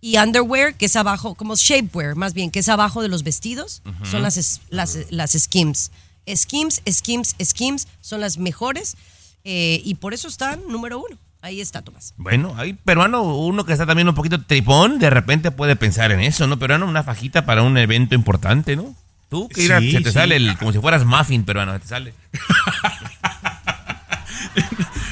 [0.00, 3.82] y underwear, que es abajo, como shapewear más bien, que es abajo de los vestidos,
[4.10, 5.90] son las, las, las Skims.
[6.26, 8.96] Skims, Skims, Skims son las mejores
[9.44, 11.18] eh, y por eso están número uno.
[11.42, 12.12] Ahí está, Tomás.
[12.18, 16.20] Bueno, hay peruano, uno que está también un poquito tripón, de repente puede pensar en
[16.20, 16.58] eso, ¿no?
[16.58, 18.94] Peruano, una fajita para un evento importante, ¿no?
[19.30, 20.12] Tú, que Sí, se te sí.
[20.12, 22.14] sale el, como si fueras muffin peruano, se te sale.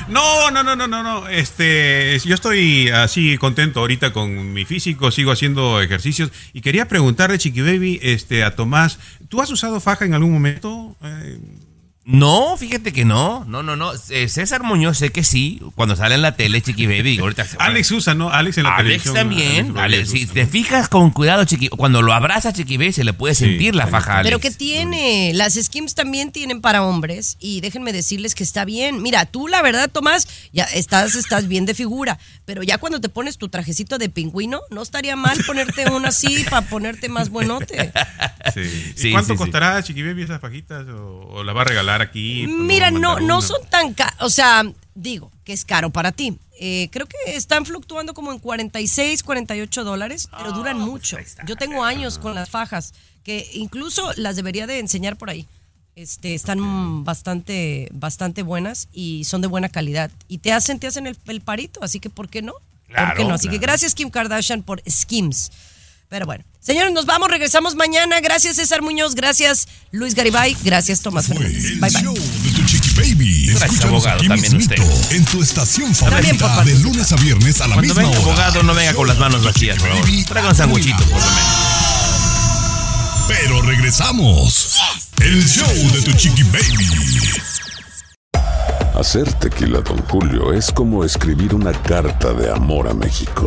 [0.09, 1.29] No, no, no, no, no, no.
[1.29, 7.37] Este, yo estoy así contento ahorita con mi físico, sigo haciendo ejercicios y quería preguntarle,
[7.39, 8.99] Chiqui Baby, este, a Tomás,
[9.29, 10.97] ¿tú has usado faja en algún momento?
[11.03, 11.39] Eh,
[12.11, 13.45] No, fíjate que no.
[13.47, 13.93] No, no, no.
[14.09, 15.61] Eh, César Muñoz sé que sí.
[15.75, 17.19] Cuando sale en la tele, Chiqui Baby.
[17.19, 18.31] ahorita se- Alex usa, ¿no?
[18.31, 19.15] Alex en la Alex televisión.
[19.15, 19.77] también.
[19.79, 23.35] Alex si te fijas con cuidado, Chiqui, cuando lo abraza Chiqui Baby se le puede
[23.35, 24.27] sentir la faja Alex.
[24.27, 29.03] Pero que tiene, las skims también tienen para hombres y déjenme decirles que está bien.
[29.03, 33.11] Mira, tú la verdad, Tomás, ya estás, estás bien de figura, pero ya cuando te
[33.11, 37.93] pones tu trajecito de pingüino, no estaría mal ponerte uno así para ponerte más buenote.
[38.55, 38.61] Sí.
[38.97, 39.39] ¿Y Sí, cuánto sí, sí.
[39.45, 40.87] costará, Chiqui Baby, esas fajitas?
[40.89, 42.47] ¿O, o la va a regalar aquí?
[42.47, 46.39] Pues, Mira, no, no son tan caros, o sea, digo que es caro para ti.
[46.61, 51.17] Eh, creo que están fluctuando como en 46, 48 dólares, pero duran mucho.
[51.47, 55.47] Yo tengo años con las fajas, que incluso las debería de enseñar por ahí.
[55.95, 60.11] Este, están bastante, bastante buenas y son de buena calidad.
[60.29, 62.53] Y te hacen, te hacen el, el parito, así que ¿por qué no?
[62.53, 63.35] ¿Por Claro, qué no?
[63.35, 65.51] Así que gracias Kim Kardashian por Skims.
[66.09, 68.21] Pero bueno, señores, nos vamos, regresamos mañana.
[68.21, 71.79] Gracias César Muñoz, gracias Luis Garibay, gracias Tomás Fernández.
[71.79, 72.03] Bye bye.
[72.03, 73.47] de tu Chiqui Baby.
[73.49, 75.17] Gracias, abogado, aquí también mismito, usted.
[75.17, 78.27] en tu estación favorita, de lunes a viernes a la Cuando misma venga hora.
[78.31, 80.09] abogado, no venga con las manos vacías, por favor.
[80.27, 81.79] Traiga un sanguchito, por lo menos.
[83.29, 84.79] Pero regresamos.
[85.21, 86.89] El show de tu Chiqui Baby.
[88.99, 93.47] Hacer tequila, Don Julio, es como escribir una carta de amor a México.